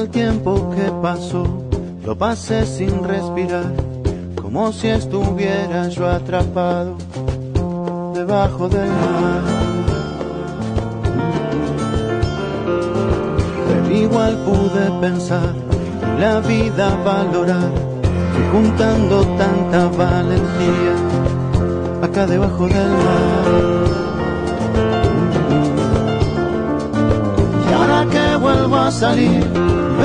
el 0.00 0.08
tiempo 0.08 0.70
que 0.70 0.90
pasó, 1.02 1.44
lo 2.04 2.16
pasé 2.16 2.64
sin 2.64 3.04
respirar, 3.04 3.70
como 4.40 4.72
si 4.72 4.88
estuviera 4.88 5.88
yo 5.88 6.08
atrapado 6.08 6.96
debajo 8.14 8.68
del 8.68 8.88
mar. 8.88 9.42
Pero 13.68 13.96
igual 13.96 14.36
pude 14.46 14.90
pensar 15.00 15.54
y 16.16 16.20
la 16.20 16.40
vida 16.40 16.96
valorar, 17.04 17.70
y 18.38 18.52
juntando 18.52 19.20
tanta 19.36 19.88
valentía 19.88 20.94
acá 22.02 22.26
debajo 22.26 22.66
del 22.68 22.88
mar. 22.88 24.00
que 28.10 28.36
vuelvo 28.36 28.76
a 28.76 28.90
salir, 28.90 29.44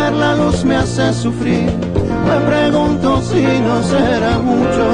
ver 0.05 0.13
la 0.13 0.35
luz 0.35 0.63
me 0.63 0.75
hace 0.75 1.13
sufrir. 1.13 1.71
Me 2.27 2.37
pregunto 2.51 3.21
si 3.21 3.43
no 3.67 3.75
será 3.83 4.37
mucho. 4.39 4.85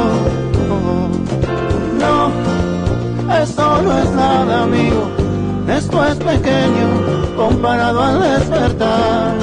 No, 2.01 2.15
esto 3.43 3.81
no 3.81 3.97
es 3.97 4.09
nada, 4.11 4.63
amigo. 4.63 5.03
Esto 5.67 6.05
es 6.05 6.15
pequeño 6.15 6.87
comparado 7.35 8.01
al 8.03 8.21
despertar 8.21 9.33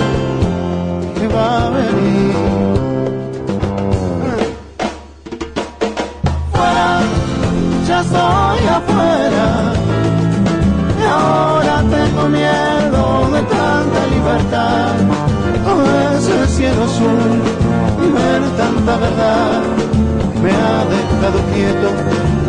que 1.16 1.28
va 1.28 1.66
a 1.66 1.70
venir. 1.70 2.34
Fuera, 6.52 7.00
ya 7.86 8.00
estoy 8.00 8.62
afuera. 8.78 9.48
Y 11.00 11.04
ahora 11.18 11.76
tengo 11.96 12.28
miedo 12.28 13.02
de 13.34 13.42
tanta 13.42 14.00
libertad, 14.14 15.17
tanta 18.88 18.96
verdad 18.96 19.62
me 20.42 20.50
ha 20.50 20.84
dejado 20.84 21.38
quieto 21.52 21.88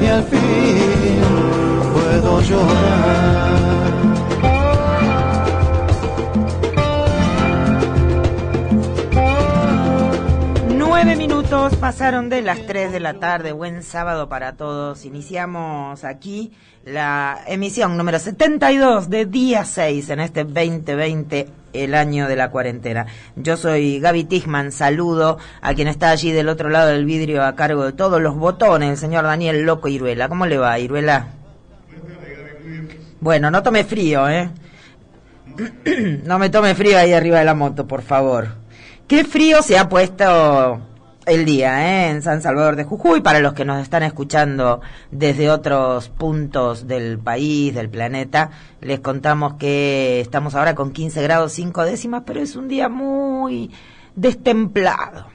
y 0.01 0.05
al 0.05 0.23
fin 0.23 1.19
puedo 1.93 2.41
llorar. 2.41 3.88
Minutos 11.50 11.78
pasaron 11.78 12.30
de 12.30 12.44
las 12.44 12.67
tres 12.67 12.92
de 12.92 13.00
la 13.00 13.16
tarde. 13.16 13.53
Buen 13.53 13.81
sábado 13.81 14.30
para 14.30 14.53
todos. 14.53 15.03
Iniciamos 15.03 16.03
aquí 16.03 16.52
la 16.86 17.39
emisión 17.47 17.97
número 17.97 18.19
72 18.19 19.09
de 19.09 19.25
día 19.25 19.66
6 19.66 20.11
en 20.11 20.19
este 20.19 20.44
2020, 20.44 21.50
el 21.73 21.95
año 21.95 22.28
de 22.28 22.36
la 22.36 22.52
cuarentena. 22.52 23.08
Yo 23.36 23.58
soy 23.58 24.00
Gaby 24.00 24.25
Tigman, 24.25 24.72
saludo 24.72 25.39
a 25.61 25.73
quien 25.73 25.88
está 25.88 26.11
allí 26.11 26.31
del 26.31 26.50
otro 26.50 26.69
lado 26.69 26.89
del 26.89 27.06
vidrio 27.06 27.44
a 27.44 27.56
cargo 27.56 27.84
de 27.84 27.94
todos 27.94 28.22
los 28.22 28.36
botones, 28.36 28.91
el 28.91 28.97
señor 28.97 29.23
Daniel 29.23 29.63
Loco 29.63 29.88
Iruela. 29.88 30.30
¿Cómo 30.30 30.45
le 30.45 30.59
va, 30.59 30.78
Iruela? 30.78 31.30
Bueno, 33.22 33.50
no 33.50 33.63
tome 33.63 33.86
frío, 33.86 34.30
¿eh? 34.30 34.52
no 36.25 36.38
me 36.38 36.52
tome 36.52 36.75
frío 36.75 37.00
ahí 37.00 37.13
arriba 37.13 37.39
de 37.39 37.45
la 37.45 37.56
moto, 37.56 37.88
por 37.88 38.03
favor. 38.03 38.50
¿Qué 39.08 39.23
frío 39.23 39.63
se 39.63 39.80
ha 39.80 39.89
puesto 39.89 40.86
el 41.30 41.45
día 41.45 41.85
¿eh? 41.85 42.09
en 42.09 42.22
San 42.22 42.41
Salvador 42.41 42.75
de 42.75 42.83
Jujuy. 42.83 43.22
Para 43.22 43.39
los 43.39 43.53
que 43.53 43.66
nos 43.66 43.81
están 43.81 44.03
escuchando 44.03 44.81
desde 45.11 45.49
otros 45.49 46.09
puntos 46.09 46.88
del 46.88 47.19
país, 47.19 47.73
del 47.73 47.89
planeta, 47.89 48.49
les 48.81 48.99
contamos 48.99 49.53
que 49.53 50.19
estamos 50.22 50.55
ahora 50.55 50.75
con 50.75 50.91
15 50.91 51.22
grados 51.22 51.53
5 51.53 51.85
décimas, 51.85 52.23
pero 52.25 52.41
es 52.41 52.56
un 52.56 52.67
día 52.67 52.90
muy 52.90 53.72
destemplado. 54.16 55.28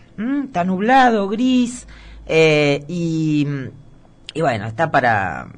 Está 0.44 0.64
nublado, 0.64 1.28
gris, 1.28 1.86
eh, 2.26 2.84
y 2.88 3.46
bueno, 4.36 4.66
está 4.66 4.90
para 4.90 5.48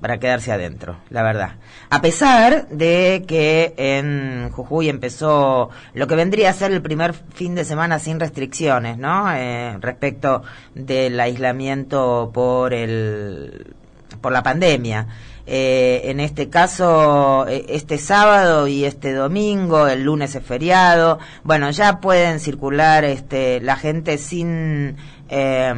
para 0.00 0.18
quedarse 0.18 0.52
adentro, 0.52 0.98
la 1.10 1.22
verdad. 1.22 1.56
A 1.90 2.00
pesar 2.00 2.68
de 2.68 3.24
que 3.26 3.74
en 3.76 4.50
Jujuy 4.50 4.88
empezó 4.88 5.70
lo 5.94 6.06
que 6.06 6.14
vendría 6.14 6.50
a 6.50 6.52
ser 6.52 6.72
el 6.72 6.82
primer 6.82 7.14
fin 7.14 7.54
de 7.54 7.64
semana 7.64 7.98
sin 7.98 8.20
restricciones, 8.20 8.98
¿no? 8.98 9.32
Eh, 9.34 9.76
respecto 9.80 10.42
del 10.74 11.18
aislamiento 11.18 12.30
por 12.32 12.74
el 12.74 13.74
por 14.20 14.32
la 14.32 14.42
pandemia. 14.42 15.06
Eh, 15.50 16.10
en 16.10 16.20
este 16.20 16.50
caso, 16.50 17.46
eh, 17.48 17.64
este 17.70 17.96
sábado 17.96 18.68
y 18.68 18.84
este 18.84 19.14
domingo, 19.14 19.88
el 19.88 20.04
lunes 20.04 20.34
es 20.34 20.44
feriado. 20.44 21.18
Bueno, 21.42 21.70
ya 21.70 22.00
pueden 22.00 22.38
circular 22.38 23.04
este, 23.04 23.58
la 23.62 23.76
gente 23.76 24.18
sin 24.18 24.96
eh, 25.30 25.74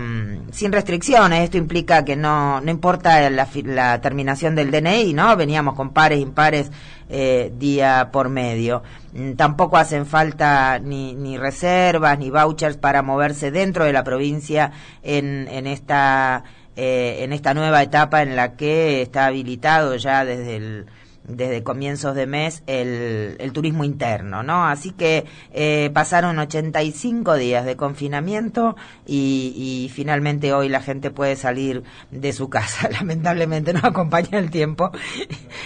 sin 0.53 0.73
restricciones. 0.73 1.45
Esto 1.45 1.57
implica 1.57 2.05
que 2.05 2.17
no, 2.17 2.61
no 2.61 2.71
importa 2.71 3.29
la, 3.31 3.49
la, 3.65 4.01
terminación 4.01 4.55
del 4.55 4.71
DNI, 4.71 5.13
¿no? 5.13 5.37
Veníamos 5.37 5.75
con 5.75 5.91
pares, 5.91 6.21
impares 6.21 6.71
eh, 7.09 7.53
día 7.57 8.11
por 8.13 8.29
medio. 8.29 8.83
Mm, 9.13 9.33
tampoco 9.33 9.77
hacen 9.77 10.07
falta 10.07 10.79
ni, 10.79 11.15
ni 11.15 11.37
reservas 11.37 12.19
ni 12.19 12.31
vouchers 12.31 12.77
para 12.77 13.03
moverse 13.03 13.51
dentro 13.51 13.85
de 13.85 13.93
la 13.93 14.05
provincia 14.05 14.73
en, 15.03 15.49
en 15.49 15.67
esta 15.67 16.45
eh, 16.77 17.19
en 17.21 17.33
esta 17.33 17.55
nueva 17.55 17.83
etapa 17.83 18.23
en 18.23 18.37
la 18.37 18.57
que 18.57 19.03
está 19.03 19.27
habilitado 19.27 19.97
ya 19.97 20.25
desde 20.25 20.57
el 20.57 20.87
desde 21.25 21.63
comienzos 21.63 22.15
de 22.15 22.27
mes 22.27 22.63
el, 22.67 23.51
turismo 23.53 23.85
interno, 23.85 24.43
¿no? 24.43 24.67
Así 24.67 24.93
que 24.93 25.27
eh, 25.53 25.91
pasaron 25.93 26.39
85 26.39 27.35
días 27.35 27.65
de 27.65 27.77
confinamiento 27.77 28.77
y, 29.07 29.53
y, 29.57 29.89
finalmente 29.89 30.53
hoy 30.53 30.69
la 30.69 30.81
gente 30.81 31.11
puede 31.11 31.37
salir 31.37 31.83
de 32.11 32.33
su 32.33 32.49
casa. 32.49 32.89
Lamentablemente 32.93 33.73
no 33.73 33.81
acompaña 33.83 34.39
el 34.39 34.51
tiempo 34.51 34.91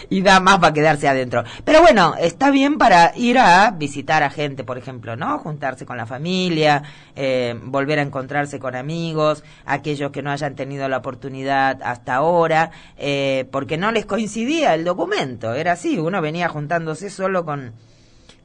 y 0.09 0.23
da 0.23 0.41
más 0.41 0.59
para 0.59 0.73
quedarse 0.73 1.09
adentro. 1.09 1.45
Pero 1.65 1.83
bueno, 1.83 2.15
está 2.19 2.51
bien 2.51 2.79
para 2.79 3.13
ir 3.17 3.39
a 3.39 3.71
visitar 3.71 4.23
a 4.23 4.31
gente, 4.31 4.65
por 4.65 4.79
ejemplo, 4.79 5.17
¿no? 5.17 5.39
Juntarse 5.39 5.87
con 5.87 5.97
la 5.97 6.07
familia, 6.07 6.83
eh, 7.17 7.59
volver 7.63 7.99
a 7.99 8.03
encontrarse 8.03 8.59
con 8.59 8.75
amigos, 8.75 9.45
aquellos 9.67 10.11
que 10.11 10.23
no 10.23 10.31
hayan 10.31 10.55
tenido 10.55 10.89
la 10.89 10.99
oportunidad 10.99 11.81
hasta 11.83 12.15
ahora, 12.15 12.71
eh, 12.97 13.47
porque 13.51 13.77
no 13.77 13.93
les 13.93 14.07
coincidía 14.07 14.75
el 14.75 14.85
documento 14.85 15.54
era 15.55 15.73
así, 15.73 15.99
uno 15.99 16.21
venía 16.21 16.49
juntándose 16.49 17.11
solo 17.11 17.45
con, 17.45 17.73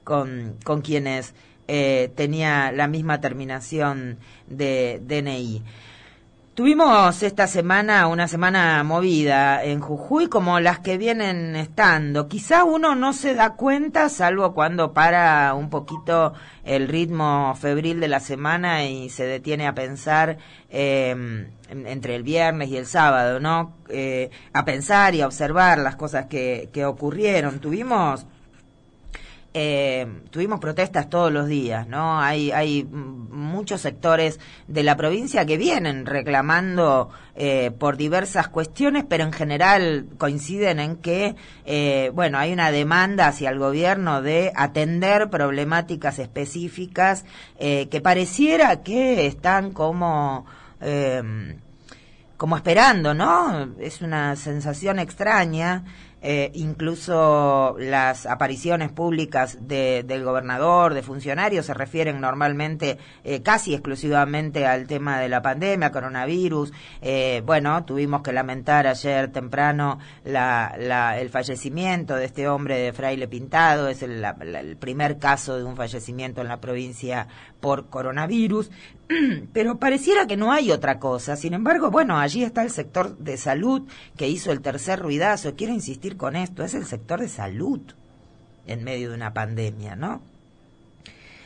con, 0.04 0.56
con 0.64 0.82
quienes 0.82 1.34
eh, 1.68 2.12
tenía 2.16 2.72
la 2.72 2.88
misma 2.88 3.22
terminación 3.22 4.18
de 4.48 5.02
DNI. 5.04 5.64
Tuvimos 6.60 7.24
esta 7.24 7.48
semana 7.48 8.08
una 8.08 8.28
semana 8.28 8.84
movida 8.84 9.64
en 9.64 9.80
Jujuy 9.80 10.28
como 10.28 10.60
las 10.60 10.80
que 10.80 10.98
vienen 10.98 11.56
estando. 11.56 12.28
Quizá 12.28 12.66
uno 12.66 12.96
no 12.96 13.14
se 13.14 13.34
da 13.34 13.56
cuenta, 13.56 14.10
salvo 14.10 14.54
cuando 14.54 14.92
para 14.92 15.54
un 15.54 15.70
poquito 15.70 16.34
el 16.66 16.90
ritmo 16.90 17.56
febril 17.56 18.02
de 18.02 18.10
la 18.10 18.20
semana 18.20 18.84
y 18.84 19.10
se 19.10 19.24
detiene 19.24 19.68
a 19.68 19.74
pensar 19.74 20.38
eh, 20.70 21.48
entre 21.70 22.16
el 22.16 22.24
viernes 22.24 22.68
y 22.68 22.76
el 22.76 22.88
sábado, 22.88 23.40
¿no? 23.40 23.78
Eh, 23.88 24.30
a 24.52 24.66
pensar 24.66 25.16
y 25.16 25.22
a 25.22 25.28
observar 25.28 25.78
las 25.78 25.96
cosas 25.96 26.26
que, 26.26 26.70
que 26.74 26.84
ocurrieron. 26.84 27.60
Tuvimos 27.60 28.26
eh, 29.62 30.08
tuvimos 30.30 30.62
protestas 30.62 31.10
todos 31.10 31.34
los 31.34 31.48
días, 31.48 31.86
¿no? 31.86 32.22
Hay, 32.22 32.50
hay 32.52 32.86
muchos 32.86 33.82
sectores 33.82 34.40
de 34.70 34.84
la 34.84 34.96
provincia 34.96 35.46
que 35.46 35.58
vienen 35.58 36.06
reclamando 36.06 37.10
eh, 37.36 37.70
por 37.78 37.98
diversas 37.98 38.48
cuestiones, 38.48 39.04
pero 39.10 39.26
en 39.26 39.34
general 39.34 40.06
coinciden 40.18 40.80
en 40.80 40.96
que, 40.96 41.36
eh, 41.66 42.10
bueno, 42.14 42.38
hay 42.38 42.54
una 42.54 42.72
demanda 42.72 43.28
hacia 43.28 43.50
el 43.50 43.60
gobierno 43.60 44.22
de 44.22 44.54
atender 44.56 45.30
problemáticas 45.30 46.20
específicas 46.20 47.26
eh, 47.58 47.90
que 47.92 48.00
pareciera 48.00 48.82
que 48.82 49.28
están 49.28 49.72
como 49.72 50.46
eh, 50.80 51.22
como 52.40 52.56
esperando, 52.56 53.14
¿no? 53.14 53.68
Es 53.80 54.02
una 54.02 54.38
sensación 54.38 54.98
extraña 55.00 55.84
eh, 56.22 56.52
incluso 56.54 57.76
las 57.80 58.26
apariciones 58.26 58.92
públicas 58.92 59.58
de, 59.62 60.04
del 60.04 60.24
gobernador, 60.24 60.94
de 60.94 61.02
funcionarios, 61.02 61.66
se 61.66 61.74
refieren 61.74 62.20
normalmente 62.20 62.98
eh, 63.24 63.42
casi 63.42 63.74
exclusivamente 63.74 64.66
al 64.66 64.88
tema 64.88 65.20
de 65.20 65.30
la 65.30 65.42
pandemia, 65.42 65.92
coronavirus. 65.92 66.74
Eh, 67.02 67.42
bueno, 67.46 67.86
tuvimos 67.86 68.22
que 68.22 68.34
lamentar 68.34 68.88
ayer 68.88 69.32
temprano 69.32 70.00
la, 70.26 70.76
la, 70.78 71.20
el 71.20 71.30
fallecimiento 71.30 72.16
de 72.16 72.26
este 72.26 72.48
hombre 72.48 72.78
de 72.80 72.94
Fraile 72.94 73.28
Pintado, 73.28 73.88
es 73.88 74.04
el, 74.04 74.22
la, 74.22 74.36
el 74.42 74.76
primer 74.76 75.20
caso 75.20 75.58
de 75.58 75.64
un 75.64 75.76
fallecimiento 75.76 76.42
en 76.42 76.50
la 76.50 76.60
provincia 76.60 77.28
por 77.62 77.88
coronavirus. 77.88 78.70
pero 79.54 79.80
pareciera 79.80 80.28
que 80.28 80.38
no 80.38 80.52
hay 80.52 80.72
otra 80.72 81.00
cosa. 81.00 81.36
Sin 81.36 81.54
embargo, 81.54 81.90
bueno, 81.90 82.18
allí 82.18 82.44
está 82.44 82.62
el 82.62 82.70
sector 82.70 83.18
de 83.18 83.38
salud 83.38 83.88
que 84.16 84.28
hizo 84.28 84.52
el 84.52 84.62
tercer 84.62 85.00
ruidazo. 85.00 85.56
Quiero 85.56 85.74
insistir 85.74 86.09
con 86.18 86.36
esto, 86.36 86.64
es 86.64 86.74
el 86.74 86.86
sector 86.86 87.20
de 87.20 87.30
salud 87.30 87.82
en 88.68 88.84
medio 88.84 89.10
de 89.10 89.16
una 89.16 89.34
pandemia, 89.34 89.96
¿no? 89.96 90.22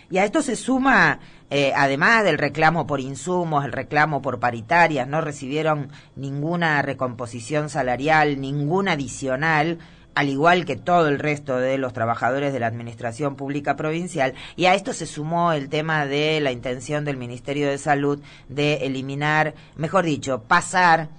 Y 0.09 0.17
a 0.17 0.25
esto 0.25 0.41
se 0.41 0.55
suma, 0.55 1.19
eh, 1.49 1.73
además 1.75 2.23
del 2.23 2.37
reclamo 2.37 2.85
por 2.85 2.99
insumos, 2.99 3.65
el 3.65 3.71
reclamo 3.71 4.21
por 4.21 4.39
paritarias, 4.39 5.07
no 5.07 5.21
recibieron 5.21 5.89
ninguna 6.15 6.81
recomposición 6.81 7.69
salarial, 7.69 8.39
ninguna 8.39 8.91
adicional, 8.91 9.79
al 10.13 10.29
igual 10.29 10.65
que 10.65 10.75
todo 10.75 11.07
el 11.07 11.17
resto 11.17 11.57
de 11.57 11.77
los 11.79 11.93
trabajadores 11.93 12.53
de 12.53 12.59
la 12.59 12.67
Administración 12.67 13.35
Pública 13.35 13.75
Provincial, 13.75 14.35
y 14.55 14.65
a 14.65 14.75
esto 14.75 14.93
se 14.93 15.07
sumó 15.07 15.53
el 15.53 15.69
tema 15.69 16.05
de 16.05 16.39
la 16.41 16.51
intención 16.51 17.05
del 17.05 17.17
Ministerio 17.17 17.67
de 17.67 17.79
Salud 17.79 18.21
de 18.49 18.85
eliminar, 18.85 19.55
mejor 19.75 20.05
dicho, 20.05 20.43
pasar 20.43 21.09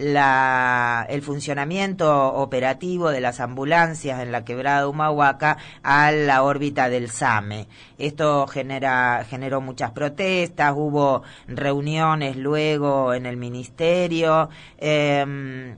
la, 0.00 1.06
el 1.08 1.22
funcionamiento 1.22 2.34
operativo 2.34 3.10
de 3.10 3.20
las 3.20 3.38
ambulancias 3.38 4.20
en 4.20 4.32
la 4.32 4.44
quebrada 4.44 4.88
Humahuaca 4.88 5.58
a 5.82 6.10
la 6.10 6.42
órbita 6.42 6.88
del 6.88 7.10
SAME. 7.10 7.68
Esto 7.98 8.46
genera, 8.46 9.26
generó 9.28 9.60
muchas 9.60 9.90
protestas, 9.90 10.72
hubo 10.74 11.22
reuniones 11.46 12.36
luego 12.36 13.12
en 13.12 13.26
el 13.26 13.36
ministerio. 13.36 14.48
Eh, 14.78 15.76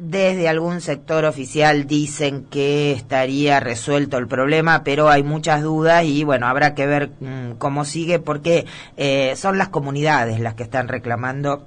desde 0.00 0.48
algún 0.48 0.80
sector 0.80 1.26
oficial 1.26 1.86
dicen 1.86 2.46
que 2.50 2.92
estaría 2.92 3.60
resuelto 3.60 4.16
el 4.16 4.26
problema, 4.26 4.82
pero 4.82 5.10
hay 5.10 5.22
muchas 5.22 5.62
dudas 5.62 6.04
y 6.04 6.24
bueno, 6.24 6.46
habrá 6.46 6.74
que 6.74 6.86
ver 6.86 7.10
mm, 7.20 7.52
cómo 7.58 7.84
sigue 7.84 8.18
porque 8.18 8.64
eh, 8.96 9.34
son 9.36 9.58
las 9.58 9.68
comunidades 9.68 10.40
las 10.40 10.54
que 10.54 10.62
están 10.62 10.88
reclamando 10.88 11.64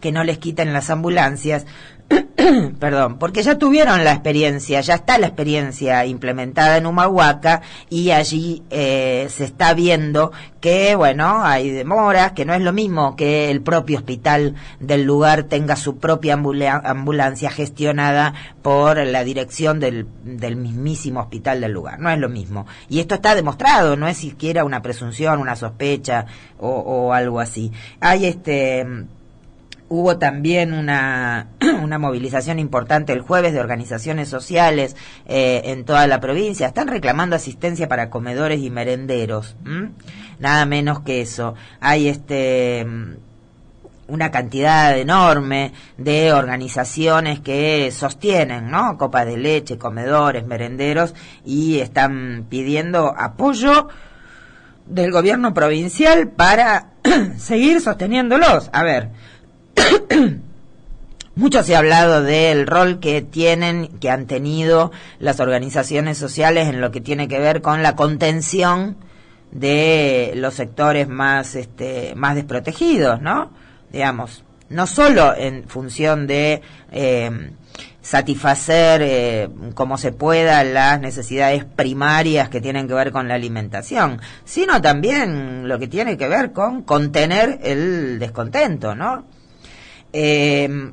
que 0.00 0.12
no 0.12 0.24
les 0.24 0.38
quiten 0.38 0.72
las 0.72 0.88
ambulancias 0.88 1.66
perdón, 2.78 3.18
porque 3.18 3.42
ya 3.42 3.58
tuvieron 3.58 4.04
la 4.04 4.12
experiencia, 4.12 4.80
ya 4.80 4.94
está 4.94 5.18
la 5.18 5.26
experiencia 5.26 6.04
implementada 6.06 6.76
en 6.76 6.86
Humahuaca 6.86 7.62
y 7.88 8.10
allí 8.10 8.62
eh, 8.70 9.26
se 9.30 9.44
está 9.44 9.74
viendo 9.74 10.32
que, 10.60 10.96
bueno, 10.96 11.44
hay 11.44 11.70
demoras, 11.70 12.32
que 12.32 12.44
no 12.44 12.54
es 12.54 12.60
lo 12.60 12.72
mismo 12.72 13.16
que 13.16 13.50
el 13.50 13.62
propio 13.62 13.98
hospital 13.98 14.54
del 14.80 15.04
lugar 15.04 15.44
tenga 15.44 15.76
su 15.76 15.98
propia 15.98 16.34
ambulancia 16.34 17.50
gestionada 17.50 18.34
por 18.62 18.98
la 18.98 19.24
dirección 19.24 19.80
del, 19.80 20.06
del 20.24 20.56
mismísimo 20.56 21.20
hospital 21.20 21.60
del 21.60 21.72
lugar, 21.72 22.00
no 22.00 22.10
es 22.10 22.18
lo 22.18 22.28
mismo. 22.28 22.66
Y 22.88 23.00
esto 23.00 23.14
está 23.14 23.34
demostrado, 23.34 23.96
no 23.96 24.08
es 24.08 24.16
siquiera 24.16 24.64
una 24.64 24.82
presunción, 24.82 25.40
una 25.40 25.56
sospecha 25.56 26.26
o, 26.58 26.68
o 26.68 27.12
algo 27.12 27.40
así. 27.40 27.70
Hay 28.00 28.26
este 28.26 29.06
Hubo 29.88 30.18
también 30.18 30.72
una, 30.74 31.48
movilización 31.98 32.58
importante 32.58 33.12
el 33.12 33.20
jueves 33.20 33.52
de 33.52 33.60
organizaciones 33.60 34.28
sociales 34.28 34.96
eh, 35.26 35.62
en 35.66 35.84
toda 35.84 36.06
la 36.06 36.20
provincia. 36.20 36.66
Están 36.66 36.88
reclamando 36.88 37.36
asistencia 37.36 37.88
para 37.88 38.10
comedores 38.10 38.60
y 38.60 38.70
merenderos. 38.70 39.56
Nada 40.38 40.66
menos 40.66 41.00
que 41.00 41.20
eso. 41.20 41.54
Hay 41.80 42.08
este 42.08 42.86
una 44.08 44.30
cantidad 44.30 44.96
enorme 44.96 45.72
de 45.98 46.32
organizaciones 46.32 47.40
que 47.40 47.90
sostienen, 47.90 48.70
¿no? 48.70 48.96
Copas 48.98 49.26
de 49.26 49.36
leche, 49.36 49.78
comedores, 49.78 50.46
merenderos 50.46 51.14
y 51.44 51.80
están 51.80 52.46
pidiendo 52.48 53.14
apoyo 53.16 53.88
del 54.86 55.10
gobierno 55.10 55.52
provincial 55.52 56.28
para 56.28 56.90
seguir 57.38 57.80
sosteniéndolos. 57.80 58.70
A 58.72 58.84
ver, 58.84 59.10
Mucho 61.36 61.62
se 61.62 61.76
ha 61.76 61.80
hablado 61.80 62.22
del 62.22 62.66
rol 62.66 62.98
que 62.98 63.20
tienen, 63.20 63.88
que 63.98 64.10
han 64.10 64.26
tenido 64.26 64.90
las 65.18 65.38
organizaciones 65.38 66.16
sociales 66.16 66.68
en 66.68 66.80
lo 66.80 66.90
que 66.90 67.02
tiene 67.02 67.28
que 67.28 67.38
ver 67.38 67.60
con 67.60 67.82
la 67.82 67.94
contención 67.94 68.96
de 69.52 70.32
los 70.36 70.54
sectores 70.54 71.08
más, 71.08 71.54
este, 71.54 72.14
más 72.16 72.34
desprotegidos, 72.36 73.20
¿no? 73.20 73.50
Digamos, 73.92 74.44
no 74.70 74.86
solo 74.86 75.34
en 75.36 75.68
función 75.68 76.26
de 76.26 76.62
eh, 76.90 77.30
satisfacer 78.00 79.02
eh, 79.02 79.48
como 79.74 79.98
se 79.98 80.12
pueda 80.12 80.62
las 80.64 81.00
necesidades 81.00 81.64
primarias 81.64 82.48
que 82.48 82.60
tienen 82.60 82.88
que 82.88 82.94
ver 82.94 83.12
con 83.12 83.28
la 83.28 83.34
alimentación, 83.34 84.20
sino 84.44 84.80
también 84.80 85.68
lo 85.68 85.78
que 85.78 85.88
tiene 85.88 86.16
que 86.16 86.28
ver 86.28 86.52
con 86.52 86.82
contener 86.82 87.58
el 87.62 88.18
descontento, 88.18 88.94
¿no? 88.94 89.24
Eh, 90.12 90.92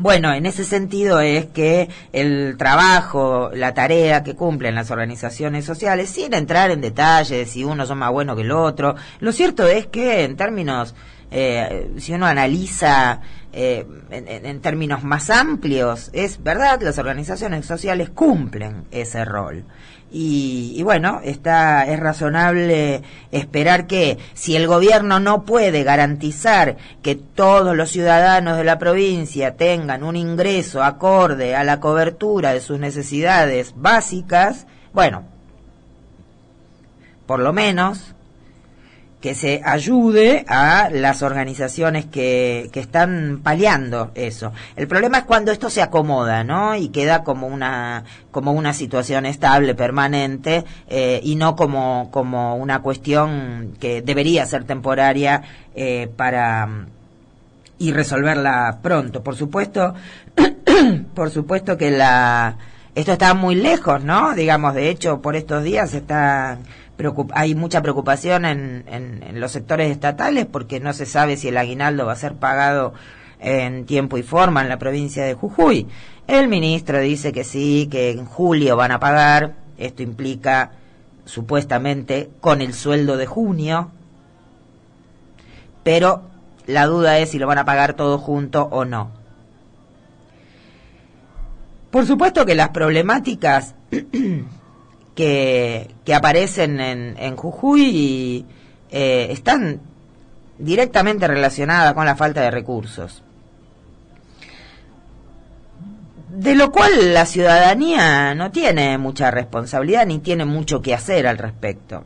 bueno, 0.00 0.32
en 0.32 0.46
ese 0.46 0.64
sentido 0.64 1.20
es 1.20 1.44
que 1.48 1.90
el 2.14 2.56
trabajo, 2.56 3.50
la 3.52 3.74
tarea 3.74 4.22
que 4.22 4.34
cumplen 4.34 4.74
las 4.74 4.90
organizaciones 4.90 5.66
sociales, 5.66 6.08
sin 6.08 6.32
entrar 6.32 6.70
en 6.70 6.80
detalles 6.80 7.50
si 7.50 7.64
uno 7.64 7.84
son 7.84 7.98
más 7.98 8.10
bueno 8.10 8.34
que 8.34 8.40
el 8.40 8.50
otro, 8.50 8.96
lo 9.18 9.30
cierto 9.30 9.68
es 9.68 9.88
que 9.88 10.24
en 10.24 10.36
términos, 10.36 10.94
eh, 11.30 11.90
si 11.98 12.14
uno 12.14 12.24
analiza 12.24 13.20
eh, 13.52 13.84
en, 14.10 14.60
términos 14.62 15.04
más 15.04 15.28
amplios, 15.28 16.08
es 16.14 16.42
verdad, 16.42 16.80
las 16.80 16.96
organizaciones 16.96 17.66
sociales 17.66 18.08
cumplen 18.08 18.84
ese 18.90 19.26
rol. 19.26 19.64
Y, 20.12 20.82
bueno, 20.82 21.20
está, 21.22 21.86
es 21.86 22.00
razonable 22.00 23.02
esperar 23.30 23.86
que 23.86 24.18
si 24.34 24.56
el 24.56 24.66
gobierno 24.66 25.20
no 25.20 25.44
puede 25.44 25.84
garantizar 25.84 26.76
que 27.00 27.14
todos 27.14 27.76
los 27.76 27.90
ciudadanos 27.90 28.56
de 28.56 28.64
la 28.64 28.78
provincia 28.78 29.54
tengan 29.56 30.02
un 30.02 30.16
ingreso 30.16 30.82
acorde 30.82 31.54
a 31.54 31.62
la 31.62 31.78
cobertura 31.78 32.52
de 32.52 32.60
sus 32.60 32.80
necesidades 32.80 33.72
básicas, 33.76 34.66
bueno, 34.92 35.22
por 37.26 37.38
lo 37.38 37.52
menos 37.52 38.16
que 39.20 39.34
se 39.34 39.60
ayude 39.64 40.44
a 40.48 40.88
las 40.90 41.22
organizaciones 41.22 42.06
que, 42.06 42.70
que 42.72 42.80
están 42.80 43.40
paliando 43.42 44.10
eso. 44.14 44.52
El 44.76 44.88
problema 44.88 45.18
es 45.18 45.24
cuando 45.24 45.52
esto 45.52 45.68
se 45.68 45.82
acomoda, 45.82 46.42
¿no? 46.42 46.74
Y 46.74 46.88
queda 46.88 47.22
como 47.22 47.46
una, 47.46 48.04
como 48.30 48.52
una 48.52 48.72
situación 48.72 49.26
estable, 49.26 49.74
permanente, 49.74 50.64
eh, 50.88 51.20
y 51.22 51.36
no 51.36 51.54
como, 51.54 52.08
como 52.10 52.56
una 52.56 52.80
cuestión 52.80 53.74
que 53.78 54.00
debería 54.00 54.46
ser 54.46 54.64
temporaria 54.64 55.42
eh, 55.74 56.10
para 56.16 56.86
y 57.78 57.92
resolverla 57.92 58.78
pronto. 58.82 59.22
Por 59.22 59.36
supuesto, 59.36 59.94
por 61.14 61.30
supuesto 61.30 61.76
que 61.76 61.90
la 61.90 62.56
esto 62.94 63.12
está 63.12 63.34
muy 63.34 63.54
lejos, 63.54 64.02
¿no? 64.02 64.34
Digamos, 64.34 64.74
de 64.74 64.90
hecho, 64.90 65.22
por 65.22 65.36
estos 65.36 65.62
días 65.62 65.94
está 65.94 66.58
hay 67.32 67.54
mucha 67.54 67.82
preocupación 67.82 68.44
en, 68.44 69.40
los 69.40 69.52
sectores 69.52 69.90
estatales 69.90 70.46
porque 70.46 70.80
no 70.80 70.92
se 70.92 71.06
sabe 71.06 71.36
si 71.36 71.48
el 71.48 71.56
aguinaldo 71.56 72.06
va 72.06 72.12
a 72.12 72.16
ser 72.16 72.34
pagado 72.34 72.92
en 73.38 73.86
tiempo 73.86 74.18
y 74.18 74.22
forma 74.22 74.62
en 74.62 74.68
la 74.68 74.78
provincia 74.78 75.24
de 75.24 75.34
Jujuy. 75.34 75.86
El 76.26 76.48
ministro 76.48 77.00
dice 77.00 77.32
que 77.32 77.44
sí, 77.44 77.88
que 77.90 78.10
en 78.10 78.24
julio 78.24 78.76
van 78.76 78.92
a 78.92 79.00
pagar. 79.00 79.54
Esto 79.78 80.02
implica 80.02 80.72
supuestamente 81.24 82.30
con 82.40 82.60
el 82.60 82.74
sueldo 82.74 83.16
de 83.16 83.26
junio. 83.26 83.90
Pero 85.82 86.22
la 86.66 86.86
duda 86.86 87.18
es 87.18 87.30
si 87.30 87.38
lo 87.38 87.46
van 87.46 87.58
a 87.58 87.64
pagar 87.64 87.94
todo 87.94 88.18
junto 88.18 88.64
o 88.64 88.84
no. 88.84 89.10
Por 91.90 92.06
supuesto 92.06 92.46
que 92.46 92.54
las 92.54 92.68
problemáticas 92.68 93.74
que, 95.14 95.90
que 96.04 96.14
aparecen 96.14 96.80
en, 96.80 97.16
en 97.18 97.36
Jujuy 97.36 98.44
eh, 98.90 99.28
están 99.30 99.80
directamente 100.58 101.26
relacionadas 101.26 101.94
con 101.94 102.04
la 102.04 102.16
falta 102.16 102.42
de 102.42 102.50
recursos. 102.50 103.22
De 106.28 106.54
lo 106.54 106.70
cual 106.70 107.12
la 107.12 107.26
ciudadanía 107.26 108.34
no 108.34 108.50
tiene 108.50 108.96
mucha 108.98 109.30
responsabilidad 109.30 110.06
ni 110.06 110.20
tiene 110.20 110.44
mucho 110.44 110.80
que 110.80 110.94
hacer 110.94 111.26
al 111.26 111.38
respecto. 111.38 112.04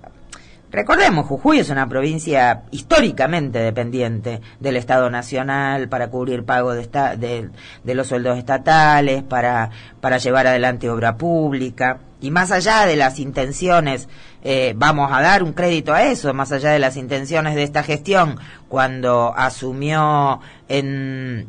Recordemos, 0.75 1.26
Jujuy 1.26 1.61
es 1.61 1.70
una 1.70 1.88
provincia 1.88 2.62
históricamente 2.73 3.61
dependiente 3.61 4.40
del 4.58 4.76
Estado 4.76 5.08
Nacional 5.08 5.88
para 5.88 6.08
cubrir 6.08 6.44
pago 6.44 6.75
de, 6.75 6.88
de, 7.16 7.50
de, 7.84 7.94
los 7.94 8.08
sueldos 8.08 8.38
estatales, 8.38 9.23
para, 9.23 9.70
para 10.00 10.18
llevar 10.18 10.49
adelante 10.49 10.90
obra 10.90 11.16
pública. 11.16 12.00
Y 12.25 12.31
más 12.31 12.50
allá 12.50 12.87
de 12.87 12.97
las 12.97 13.19
intenciones, 13.19 14.09
eh, 14.43 14.73
vamos 14.76 15.12
a 15.12 15.21
dar 15.21 15.43
un 15.43 15.52
crédito 15.52 15.93
a 15.93 16.04
eso, 16.04 16.33
más 16.33 16.52
allá 16.52 16.71
de 16.71 16.78
las 16.78 16.97
intenciones 16.97 17.54
de 17.54 17.62
esta 17.62 17.83
gestión, 17.83 18.38
cuando 18.66 19.35
asumió 19.37 20.40
en, 20.66 21.47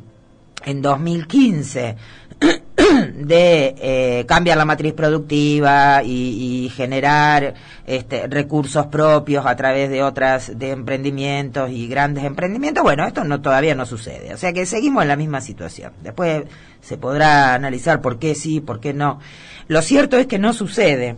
en 0.65 0.81
2015 0.81 1.95
de 3.15 3.75
eh, 3.77 4.25
cambiar 4.27 4.57
la 4.57 4.65
matriz 4.65 4.91
productiva 4.93 6.03
y, 6.03 6.69
generar 6.75 7.53
este, 7.85 8.27
recursos 8.27 8.87
propios 8.87 9.45
a 9.45 9.55
través 9.55 9.89
de 9.89 10.03
otras 10.03 10.57
de 10.59 10.71
emprendimientos 10.71 11.69
y 11.69 11.87
grandes 11.87 12.25
emprendimientos 12.25 12.83
bueno 12.83 13.05
esto 13.05 13.23
no 13.23 13.39
todavía 13.41 13.75
no 13.75 13.85
sucede. 13.85 14.33
O 14.33 14.37
sea 14.37 14.51
que 14.51 14.65
seguimos 14.65 15.03
en 15.03 15.07
la 15.07 15.15
misma 15.15 15.39
situación. 15.39 15.93
Después 16.03 16.43
se 16.81 16.97
podrá 16.97 17.53
analizar 17.53 18.01
por 18.01 18.19
qué 18.19 18.35
sí 18.35 18.59
por 18.59 18.81
qué 18.81 18.93
no 18.93 19.19
lo 19.67 19.81
cierto 19.81 20.17
es 20.17 20.27
que 20.27 20.39
no 20.39 20.53
sucede 20.53 21.15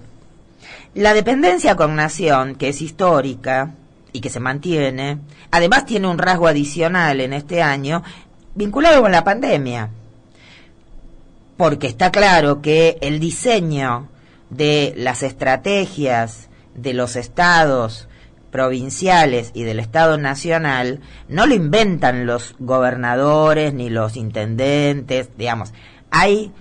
la 0.98 1.14
dependencia 1.14 1.76
con 1.76 1.96
Nación, 1.96 2.56
que 2.56 2.70
es 2.70 2.82
histórica 2.82 3.76
y 4.14 4.20
que 4.20 4.32
se 4.32 4.40
mantiene, 4.40 5.20
además 5.52 5.86
tiene 5.86 6.08
un 6.08 6.18
rasgo 6.18 6.48
adicional 6.48 7.22
en 7.22 7.34
este 7.34 7.62
año 7.62 8.02
vinculado 8.56 9.04
con 9.04 9.12
la 9.12 9.24
pandemia. 9.24 9.92
Porque 11.56 11.86
está 11.86 12.12
claro 12.12 12.64
que 12.64 12.98
el 13.02 13.20
diseño 13.20 14.10
de 14.50 14.96
las 14.98 15.22
estrategias 15.22 16.50
de 16.74 16.96
los 16.96 17.16
estados 17.16 18.08
provinciales 18.50 19.52
y 19.54 19.64
del 19.64 19.80
Estado 19.80 20.18
Nacional 20.18 21.02
no 21.28 21.46
lo 21.46 21.54
inventan 21.54 22.26
los 22.26 22.56
gobernadores 22.58 23.72
ni 23.74 23.92
los 23.92 24.16
intendentes, 24.16 25.30
digamos, 25.38 25.74
hay 26.10 26.52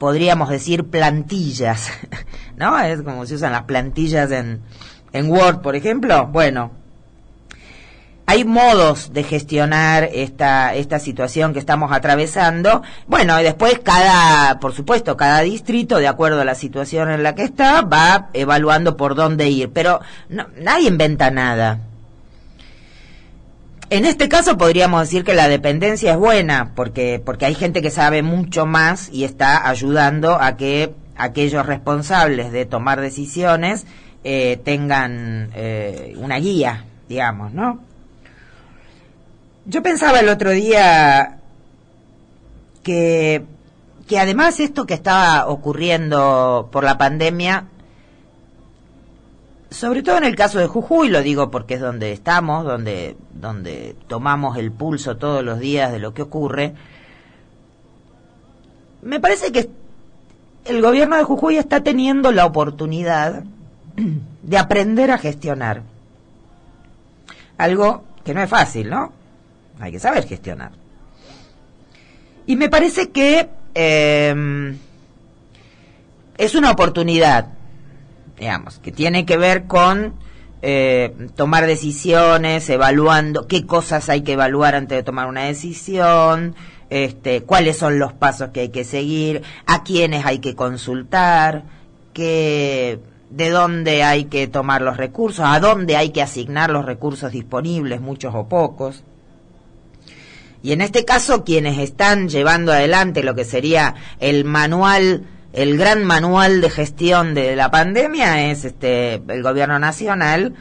podríamos 0.00 0.48
decir 0.48 0.88
plantillas, 0.88 1.92
¿no? 2.56 2.80
Es 2.80 3.02
como 3.02 3.26
se 3.26 3.34
usan 3.34 3.52
las 3.52 3.64
plantillas 3.64 4.32
en, 4.32 4.62
en 5.12 5.30
Word, 5.30 5.60
por 5.60 5.76
ejemplo. 5.76 6.26
Bueno, 6.26 6.72
hay 8.24 8.44
modos 8.44 9.12
de 9.12 9.24
gestionar 9.24 10.08
esta, 10.10 10.74
esta 10.74 10.98
situación 10.98 11.52
que 11.52 11.58
estamos 11.58 11.92
atravesando. 11.92 12.82
Bueno, 13.08 13.38
y 13.38 13.42
después 13.42 13.78
cada, 13.80 14.58
por 14.58 14.72
supuesto, 14.72 15.18
cada 15.18 15.40
distrito, 15.40 15.98
de 15.98 16.08
acuerdo 16.08 16.40
a 16.40 16.46
la 16.46 16.54
situación 16.54 17.10
en 17.10 17.22
la 17.22 17.34
que 17.34 17.42
está, 17.42 17.82
va 17.82 18.30
evaluando 18.32 18.96
por 18.96 19.14
dónde 19.14 19.50
ir. 19.50 19.70
Pero 19.70 20.00
nadie 20.28 20.88
inventa 20.88 21.30
nada. 21.30 21.89
En 23.90 24.04
este 24.04 24.28
caso 24.28 24.56
podríamos 24.56 25.00
decir 25.00 25.24
que 25.24 25.34
la 25.34 25.48
dependencia 25.48 26.12
es 26.12 26.16
buena, 26.16 26.72
porque, 26.76 27.20
porque 27.24 27.46
hay 27.46 27.56
gente 27.56 27.82
que 27.82 27.90
sabe 27.90 28.22
mucho 28.22 28.64
más 28.64 29.08
y 29.12 29.24
está 29.24 29.68
ayudando 29.68 30.40
a 30.40 30.56
que 30.56 30.94
aquellos 31.16 31.66
responsables 31.66 32.52
de 32.52 32.66
tomar 32.66 33.00
decisiones 33.00 33.86
eh, 34.22 34.60
tengan 34.64 35.50
eh, 35.56 36.14
una 36.18 36.36
guía, 36.36 36.84
digamos, 37.08 37.52
¿no? 37.52 37.80
Yo 39.64 39.82
pensaba 39.82 40.20
el 40.20 40.28
otro 40.28 40.50
día 40.50 41.40
que, 42.84 43.44
que 44.06 44.20
además 44.20 44.60
esto 44.60 44.86
que 44.86 44.94
estaba 44.94 45.48
ocurriendo 45.48 46.68
por 46.70 46.84
la 46.84 46.96
pandemia 46.96 47.66
sobre 49.70 50.02
todo 50.02 50.18
en 50.18 50.24
el 50.24 50.34
caso 50.34 50.58
de 50.58 50.66
Jujuy, 50.66 51.08
lo 51.08 51.22
digo 51.22 51.50
porque 51.50 51.74
es 51.74 51.80
donde 51.80 52.12
estamos, 52.12 52.64
donde, 52.64 53.16
donde 53.32 53.96
tomamos 54.08 54.58
el 54.58 54.72
pulso 54.72 55.16
todos 55.16 55.44
los 55.44 55.60
días 55.60 55.92
de 55.92 56.00
lo 56.00 56.12
que 56.12 56.22
ocurre, 56.22 56.74
me 59.02 59.20
parece 59.20 59.52
que 59.52 59.70
el 60.64 60.82
gobierno 60.82 61.16
de 61.16 61.22
Jujuy 61.22 61.56
está 61.56 61.82
teniendo 61.82 62.32
la 62.32 62.46
oportunidad 62.46 63.44
de 64.42 64.58
aprender 64.58 65.10
a 65.10 65.18
gestionar. 65.18 65.82
Algo 67.56 68.04
que 68.24 68.34
no 68.34 68.42
es 68.42 68.50
fácil, 68.50 68.90
¿no? 68.90 69.12
Hay 69.78 69.92
que 69.92 70.00
saber 70.00 70.26
gestionar. 70.26 70.72
Y 72.46 72.56
me 72.56 72.68
parece 72.68 73.10
que 73.10 73.48
eh, 73.74 74.76
es 76.36 76.54
una 76.54 76.70
oportunidad 76.70 77.59
digamos, 78.40 78.78
que 78.78 78.90
tiene 78.90 79.26
que 79.26 79.36
ver 79.36 79.66
con 79.66 80.14
eh, 80.62 81.14
tomar 81.36 81.66
decisiones, 81.66 82.68
evaluando 82.70 83.46
qué 83.46 83.66
cosas 83.66 84.08
hay 84.08 84.22
que 84.22 84.32
evaluar 84.32 84.74
antes 84.74 84.96
de 84.96 85.02
tomar 85.02 85.28
una 85.28 85.44
decisión, 85.44 86.56
este, 86.88 87.42
cuáles 87.42 87.76
son 87.76 87.98
los 87.98 88.14
pasos 88.14 88.48
que 88.48 88.60
hay 88.60 88.68
que 88.70 88.84
seguir, 88.84 89.42
a 89.66 89.84
quiénes 89.84 90.24
hay 90.24 90.38
que 90.38 90.54
consultar, 90.54 91.64
qué, 92.14 92.98
de 93.28 93.50
dónde 93.50 94.02
hay 94.02 94.24
que 94.24 94.48
tomar 94.48 94.80
los 94.80 94.96
recursos, 94.96 95.44
a 95.46 95.60
dónde 95.60 95.96
hay 95.96 96.08
que 96.08 96.22
asignar 96.22 96.70
los 96.70 96.86
recursos 96.86 97.30
disponibles, 97.32 98.00
muchos 98.00 98.34
o 98.34 98.48
pocos. 98.48 99.04
Y 100.62 100.72
en 100.72 100.80
este 100.80 101.04
caso, 101.04 101.44
quienes 101.44 101.78
están 101.78 102.28
llevando 102.28 102.72
adelante 102.72 103.22
lo 103.22 103.34
que 103.34 103.44
sería 103.44 103.94
el 104.18 104.44
manual 104.44 105.26
el 105.52 105.76
gran 105.76 106.04
manual 106.04 106.60
de 106.60 106.70
gestión 106.70 107.34
de 107.34 107.56
la 107.56 107.70
pandemia 107.70 108.50
es 108.50 108.64
este 108.64 109.14
el 109.14 109.42
gobierno 109.42 109.78
nacional 109.78 110.54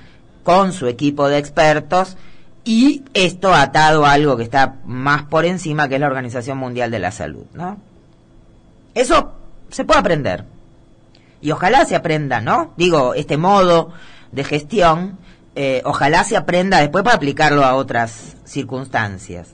con 0.43 0.73
su 0.73 0.87
equipo 0.87 1.27
de 1.27 1.37
expertos 1.37 2.17
y 2.63 3.03
esto 3.13 3.53
atado 3.53 4.05
a 4.05 4.13
algo 4.13 4.37
que 4.37 4.43
está 4.43 4.75
más 4.85 5.23
por 5.23 5.45
encima 5.45 5.87
que 5.87 5.95
es 5.95 6.01
la 6.01 6.07
Organización 6.07 6.57
Mundial 6.57 6.91
de 6.91 6.99
la 6.99 7.11
Salud, 7.11 7.45
¿no? 7.53 7.77
Eso 8.95 9.33
se 9.69 9.85
puede 9.85 9.99
aprender. 9.99 10.45
Y 11.41 11.51
ojalá 11.51 11.85
se 11.85 11.95
aprenda, 11.95 12.41
¿no? 12.41 12.73
Digo, 12.75 13.13
este 13.13 13.37
modo 13.37 13.91
de 14.31 14.43
gestión, 14.43 15.17
eh, 15.55 15.81
ojalá 15.85 16.23
se 16.23 16.35
aprenda 16.35 16.79
después 16.79 17.03
para 17.03 17.15
aplicarlo 17.15 17.63
a 17.63 17.75
otras 17.75 18.35
circunstancias. 18.43 19.49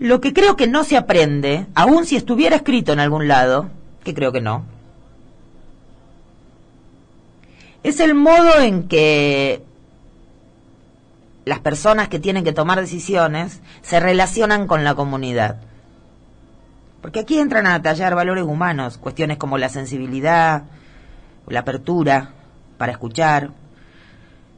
Lo 0.00 0.22
que 0.22 0.32
creo 0.32 0.56
que 0.56 0.66
no 0.66 0.82
se 0.82 0.96
aprende, 0.96 1.66
aun 1.74 2.06
si 2.06 2.16
estuviera 2.16 2.56
escrito 2.56 2.94
en 2.94 3.00
algún 3.00 3.28
lado, 3.28 3.68
que 4.02 4.14
creo 4.14 4.32
que 4.32 4.40
no, 4.40 4.64
es 7.82 8.00
el 8.00 8.14
modo 8.14 8.60
en 8.60 8.88
que 8.88 9.62
las 11.44 11.58
personas 11.58 12.08
que 12.08 12.18
tienen 12.18 12.44
que 12.44 12.54
tomar 12.54 12.80
decisiones 12.80 13.60
se 13.82 14.00
relacionan 14.00 14.66
con 14.66 14.84
la 14.84 14.94
comunidad. 14.94 15.58
Porque 17.02 17.20
aquí 17.20 17.38
entran 17.38 17.66
a 17.66 17.82
tallar 17.82 18.14
valores 18.14 18.44
humanos, 18.44 18.96
cuestiones 18.96 19.36
como 19.36 19.58
la 19.58 19.68
sensibilidad, 19.68 20.62
la 21.46 21.60
apertura 21.60 22.30
para 22.78 22.92
escuchar, 22.92 23.50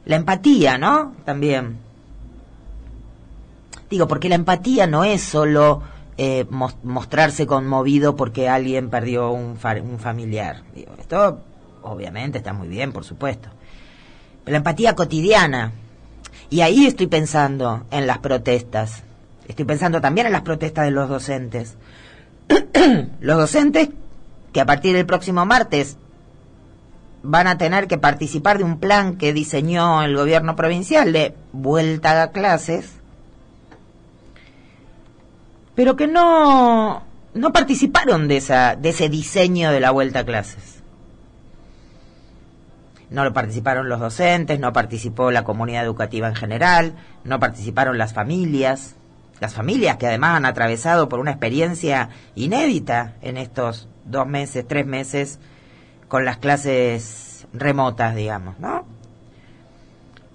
la 0.05 0.15
empatía, 0.15 0.77
¿no? 0.77 1.13
También. 1.25 1.79
Digo, 3.93 4.07
porque 4.07 4.27
la 4.27 4.33
empatía 4.33 4.87
no 4.87 5.03
es 5.03 5.21
solo 5.21 5.83
eh, 6.17 6.47
mostrarse 6.49 7.45
conmovido 7.45 8.15
porque 8.15 8.49
alguien 8.49 8.89
perdió 8.89 9.29
un, 9.29 9.55
un 9.83 9.99
familiar. 9.99 10.63
Digo, 10.73 10.93
esto 10.97 11.41
obviamente 11.83 12.39
está 12.39 12.53
muy 12.53 12.67
bien, 12.69 12.91
por 12.91 13.03
supuesto. 13.03 13.49
Pero 14.43 14.53
la 14.53 14.57
empatía 14.57 14.95
cotidiana. 14.95 15.73
Y 16.49 16.61
ahí 16.61 16.87
estoy 16.87 17.05
pensando 17.05 17.85
en 17.91 18.07
las 18.07 18.17
protestas. 18.17 19.03
Estoy 19.47 19.65
pensando 19.65 20.01
también 20.01 20.25
en 20.25 20.33
las 20.33 20.41
protestas 20.41 20.85
de 20.85 20.91
los 20.91 21.07
docentes. 21.07 21.77
los 23.19 23.37
docentes 23.37 23.89
que 24.53 24.59
a 24.59 24.65
partir 24.65 24.95
del 24.95 25.05
próximo 25.05 25.45
martes 25.45 25.97
van 27.21 27.45
a 27.45 27.59
tener 27.59 27.87
que 27.87 27.99
participar 27.99 28.57
de 28.57 28.63
un 28.63 28.79
plan 28.79 29.17
que 29.17 29.33
diseñó 29.33 30.01
el 30.01 30.17
gobierno 30.17 30.55
provincial 30.55 31.13
de 31.13 31.35
vuelta 31.51 32.23
a 32.23 32.31
clases 32.31 33.02
pero 35.75 35.95
que 35.95 36.07
no, 36.07 37.03
no 37.33 37.53
participaron 37.53 38.27
de, 38.27 38.37
esa, 38.37 38.75
de 38.75 38.89
ese 38.89 39.09
diseño 39.09 39.71
de 39.71 39.79
la 39.79 39.91
vuelta 39.91 40.19
a 40.19 40.25
clases. 40.25 40.81
No 43.09 43.23
lo 43.23 43.33
participaron 43.33 43.89
los 43.89 43.99
docentes, 43.99 44.59
no 44.59 44.73
participó 44.73 45.31
la 45.31 45.43
comunidad 45.43 45.83
educativa 45.83 46.27
en 46.27 46.35
general, 46.35 46.95
no 47.23 47.39
participaron 47.39 47.97
las 47.97 48.13
familias, 48.13 48.95
las 49.39 49.53
familias 49.53 49.97
que 49.97 50.07
además 50.07 50.37
han 50.37 50.45
atravesado 50.45 51.09
por 51.09 51.19
una 51.19 51.31
experiencia 51.31 52.09
inédita 52.33 53.13
en 53.21 53.37
estos 53.37 53.87
dos 54.05 54.25
meses, 54.27 54.65
tres 54.67 54.85
meses 54.85 55.39
con 56.07 56.25
las 56.25 56.37
clases 56.37 57.47
remotas, 57.53 58.15
digamos, 58.15 58.59
¿no? 58.59 58.85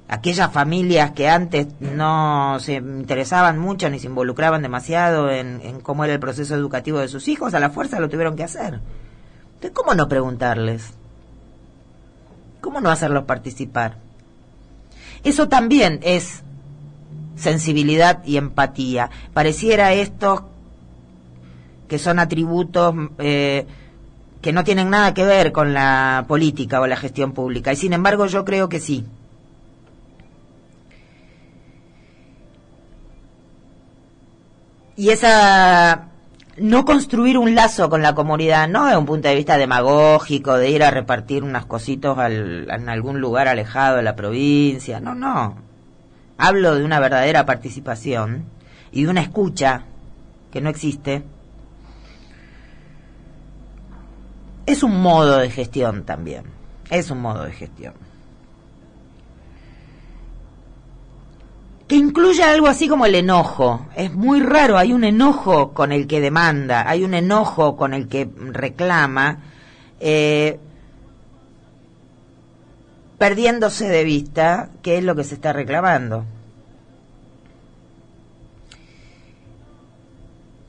Aquellas 0.09 0.50
familias 0.50 1.11
que 1.11 1.29
antes 1.29 1.67
no 1.81 2.59
se 2.61 2.75
interesaban 2.75 3.59
mucho 3.59 3.91
ni 3.91 3.99
se 3.99 4.07
involucraban 4.07 4.62
demasiado 4.62 5.31
en, 5.31 5.81
cómo 5.83 6.05
era 6.05 6.15
el 6.15 6.21
proceso 6.21 6.55
educativo 6.55 6.99
de 6.99 7.09
sus 7.09 7.29
hijos, 7.29 7.55
a 7.55 7.61
la 7.61 7.71
fuerza 7.71 8.00
lo 8.00 8.09
tuvieron 8.09 8.35
que 8.35 8.45
hacer. 8.45 8.81
Entonces, 9.55 9.73
¿cómo 9.75 9.95
no 9.95 10.09
preguntarles? 10.09 10.93
¿Cómo 12.61 12.81
no 12.81 12.91
hacerlos 12.91 13.25
participar? 13.25 13.99
Eso 15.25 15.49
también 15.49 16.00
es 16.03 16.43
sensibilidad 17.37 18.25
y 18.25 18.37
empatía. 18.37 19.11
Pareciera 19.35 19.93
esto 19.93 20.49
que 21.87 21.99
son 21.99 22.19
atributos 22.19 22.95
eh, 23.19 23.67
que 24.41 24.53
no 24.53 24.65
tienen 24.65 24.91
nada 24.91 25.15
que 25.15 25.25
ver 25.25 25.53
con 25.53 25.75
la 25.75 26.25
política 26.29 26.81
o 26.81 26.87
la 26.87 26.97
gestión 26.97 27.33
pública. 27.33 27.73
Y 27.73 27.77
sin 27.77 27.93
embargo 27.93 28.27
yo 28.27 28.45
creo 28.45 28.69
que 28.69 28.81
sí. 28.81 29.05
Y 34.99 35.11
esa 35.11 36.09
no 36.57 36.85
construir 36.85 37.38
un 37.38 37.55
lazo 37.55 37.88
con 37.88 38.02
la 38.02 38.17
comunidad, 38.17 38.69
no 38.69 38.87
de 38.87 38.97
un 38.97 39.07
punto 39.07 39.28
de 39.28 39.37
vista 39.37 39.57
demagógico, 39.57 40.59
de 40.59 40.71
ir 40.71 40.83
a 40.83 40.90
repartir 40.90 41.45
unas 41.45 41.67
cositos 41.67 42.19
en 42.19 42.88
algún 42.88 43.21
lugar 43.21 43.47
alejado 43.47 43.99
de 43.99 44.02
la 44.02 44.17
provincia, 44.17 44.99
no, 44.99 45.14
no. 45.14 45.57
Hablo 46.37 46.75
de 46.75 46.85
una 46.85 46.99
verdadera 46.99 47.47
participación 47.47 48.47
y 48.90 49.05
de 49.05 49.11
una 49.11 49.23
escucha 49.23 49.85
que 50.50 50.61
no 50.61 50.69
existe. 50.69 51.23
es 54.67 54.83
un 54.83 55.00
modo 55.00 55.38
de 55.38 55.49
gestión 55.49 56.02
también, 56.02 56.43
es 56.90 57.11
un 57.11 57.23
modo 57.23 57.45
de 57.45 57.52
gestión. 57.52 57.95
Que 61.88 61.97
incluye 61.97 62.45
algo 62.45 62.66
así 62.68 62.87
como 62.87 63.07
el 63.07 63.14
enojo. 63.14 63.87
Es 63.97 64.12
muy 64.12 64.40
raro, 64.40 64.76
hay 64.76 64.92
un 64.92 65.04
enojo 65.04 65.73
con 65.73 65.90
el 65.90 66.07
que 66.07 66.21
demanda, 66.21 66.88
hay 66.88 67.02
un 67.02 67.14
enojo 67.14 67.76
con 67.76 67.95
el 67.95 68.09
que 68.09 68.28
reclama, 68.37 69.38
eh, 69.99 70.61
perdiéndose 73.16 73.88
de 73.88 74.04
vista 74.04 74.68
qué 74.83 74.99
es 74.99 75.04
lo 75.04 75.16
que 75.16 75.25
se 75.25 75.35
está 75.35 75.54
reclamando. 75.54 76.25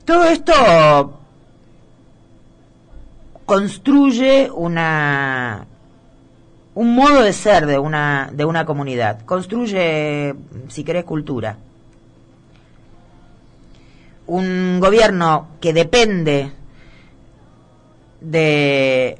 Todo 0.06 0.24
esto 0.24 1.20
construye 3.44 4.50
una 4.50 5.66
un 6.74 6.94
modo 6.94 7.22
de 7.22 7.32
ser 7.32 7.66
de 7.66 7.78
una, 7.78 8.30
de 8.32 8.44
una 8.44 8.64
comunidad. 8.64 9.20
Construye, 9.24 10.34
si 10.68 10.84
querés, 10.84 11.04
cultura. 11.04 11.56
Un 14.26 14.78
gobierno 14.80 15.48
que 15.60 15.72
depende 15.72 16.52
de, 18.20 19.18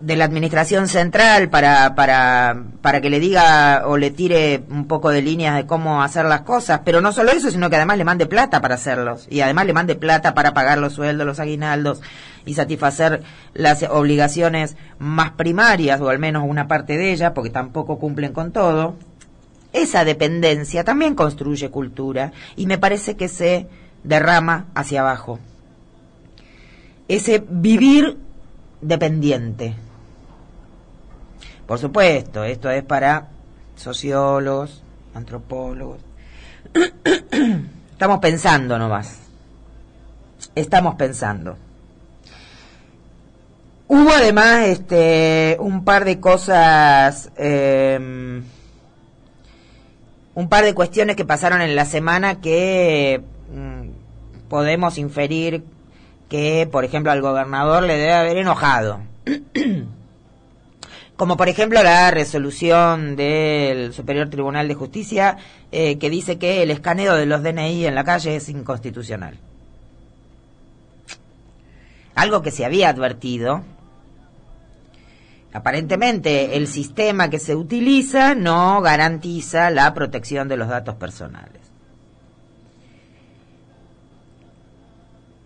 de 0.00 0.16
la 0.16 0.24
administración 0.24 0.88
central 0.88 1.48
para, 1.48 1.94
para, 1.94 2.64
para 2.82 3.00
que 3.00 3.10
le 3.10 3.20
diga 3.20 3.84
o 3.86 3.96
le 3.96 4.10
tire 4.10 4.64
un 4.68 4.86
poco 4.86 5.10
de 5.10 5.22
líneas 5.22 5.56
de 5.56 5.66
cómo 5.66 6.02
hacer 6.02 6.26
las 6.26 6.42
cosas, 6.42 6.80
pero 6.84 7.00
no 7.00 7.12
solo 7.12 7.30
eso, 7.30 7.50
sino 7.50 7.70
que 7.70 7.76
además 7.76 7.98
le 7.98 8.04
mande 8.04 8.26
plata 8.26 8.60
para 8.60 8.74
hacerlos. 8.74 9.26
Y 9.30 9.40
además 9.40 9.66
le 9.66 9.72
mande 9.72 9.94
plata 9.94 10.34
para 10.34 10.52
pagar 10.52 10.78
los 10.78 10.94
sueldos, 10.94 11.26
los 11.26 11.40
aguinaldos 11.40 12.02
y 12.44 12.54
satisfacer 12.54 13.22
las 13.54 13.82
obligaciones 13.84 14.76
más 14.98 15.32
primarias, 15.32 16.00
o 16.00 16.08
al 16.08 16.18
menos 16.18 16.44
una 16.46 16.68
parte 16.68 16.98
de 16.98 17.12
ellas, 17.12 17.32
porque 17.34 17.50
tampoco 17.50 17.98
cumplen 17.98 18.32
con 18.32 18.52
todo, 18.52 18.96
esa 19.72 20.04
dependencia 20.04 20.84
también 20.84 21.14
construye 21.14 21.70
cultura 21.70 22.32
y 22.56 22.66
me 22.66 22.78
parece 22.78 23.16
que 23.16 23.28
se 23.28 23.68
derrama 24.02 24.66
hacia 24.74 25.00
abajo. 25.00 25.40
Ese 27.08 27.44
vivir 27.48 28.18
dependiente. 28.84 29.74
Por 31.66 31.78
supuesto, 31.78 32.44
esto 32.44 32.70
es 32.70 32.84
para 32.84 33.28
sociólogos, 33.76 34.82
antropólogos. 35.14 36.00
Estamos 37.92 38.18
pensando 38.18 38.78
nomás. 38.78 39.18
Estamos 40.54 40.94
pensando. 40.96 41.56
Hubo 43.88 44.10
además 44.10 44.68
este, 44.68 45.56
un 45.58 45.84
par 45.84 46.04
de 46.04 46.20
cosas, 46.20 47.30
em, 47.36 48.42
un 50.34 50.48
par 50.48 50.64
de 50.64 50.74
cuestiones 50.74 51.16
que 51.16 51.24
pasaron 51.24 51.62
en 51.62 51.76
la 51.76 51.84
semana 51.84 52.40
que 52.40 53.22
mm, 53.54 54.48
podemos 54.48 54.98
inferir 54.98 55.64
que, 56.34 56.66
por 56.66 56.84
ejemplo, 56.84 57.12
al 57.12 57.20
gobernador 57.20 57.84
le 57.84 57.96
debe 57.96 58.12
haber 58.12 58.38
enojado. 58.38 59.02
Como 61.16 61.36
por 61.36 61.48
ejemplo 61.48 61.80
la 61.80 62.10
resolución 62.10 63.14
del 63.14 63.92
Superior 63.92 64.30
Tribunal 64.30 64.66
de 64.66 64.74
Justicia 64.74 65.36
eh, 65.70 65.96
que 65.96 66.10
dice 66.10 66.36
que 66.36 66.64
el 66.64 66.72
escaneo 66.72 67.14
de 67.14 67.26
los 67.26 67.44
DNI 67.44 67.86
en 67.86 67.94
la 67.94 68.02
calle 68.02 68.34
es 68.34 68.48
inconstitucional. 68.48 69.38
Algo 72.16 72.42
que 72.42 72.50
se 72.50 72.64
había 72.64 72.88
advertido 72.88 73.62
Aparentemente 75.52 76.56
el 76.56 76.66
sistema 76.66 77.30
que 77.30 77.38
se 77.38 77.54
utiliza 77.54 78.34
no 78.34 78.80
garantiza 78.80 79.70
la 79.70 79.94
protección 79.94 80.48
de 80.48 80.56
los 80.56 80.66
datos 80.66 80.96
personales. 80.96 81.63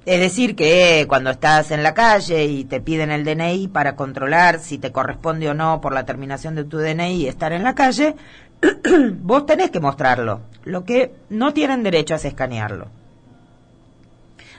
Es 0.08 0.20
decir, 0.20 0.56
que 0.56 1.04
cuando 1.06 1.28
estás 1.28 1.70
en 1.70 1.82
la 1.82 1.92
calle 1.92 2.46
y 2.46 2.64
te 2.64 2.80
piden 2.80 3.10
el 3.10 3.26
DNI 3.26 3.68
para 3.68 3.94
controlar 3.94 4.58
si 4.58 4.78
te 4.78 4.90
corresponde 4.90 5.50
o 5.50 5.52
no 5.52 5.82
por 5.82 5.92
la 5.92 6.06
terminación 6.06 6.54
de 6.54 6.64
tu 6.64 6.78
DNI 6.78 7.28
estar 7.28 7.52
en 7.52 7.62
la 7.62 7.74
calle, 7.74 8.16
vos 9.20 9.44
tenés 9.44 9.70
que 9.70 9.80
mostrarlo. 9.80 10.40
Lo 10.64 10.86
que 10.86 11.14
no 11.28 11.52
tienen 11.52 11.82
derecho 11.82 12.14
es 12.14 12.24
escanearlo. 12.24 12.88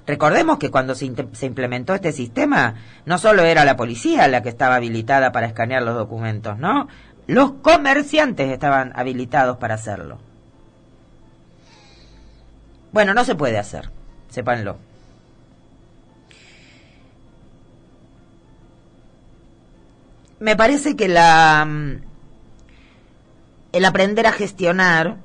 Recordemos 0.06 0.60
que 0.60 0.70
cuando 0.70 0.94
se, 0.94 1.08
implementó 1.08 1.96
este 1.96 2.12
sistema, 2.12 2.76
no 3.08 3.18
solo 3.18 3.42
era 3.42 3.66
la 3.66 3.76
policía 3.76 4.28
la 4.28 4.44
que 4.44 4.50
estaba 4.50 4.76
habilitada 4.76 5.32
para 5.32 5.48
escanear 5.48 5.82
los 5.82 5.96
documentos, 5.96 6.60
¿no? 6.60 6.88
Los 7.26 7.54
comerciantes 7.54 8.52
estaban 8.52 8.92
habilitados 8.96 9.58
para 9.58 9.74
hacerlo. 9.74 10.20
Bueno, 12.92 13.16
no 13.16 13.26
se 13.26 13.34
puede 13.34 13.58
hacer, 13.58 13.90
sépanlo. 14.30 14.78
Me 20.40 20.56
parece 20.56 20.96
que 20.96 21.08
la 21.08 21.66
mm, 21.66 22.02
el 23.72 23.86
aprender 23.86 24.26
a 24.26 24.32
gestionar 24.32 25.18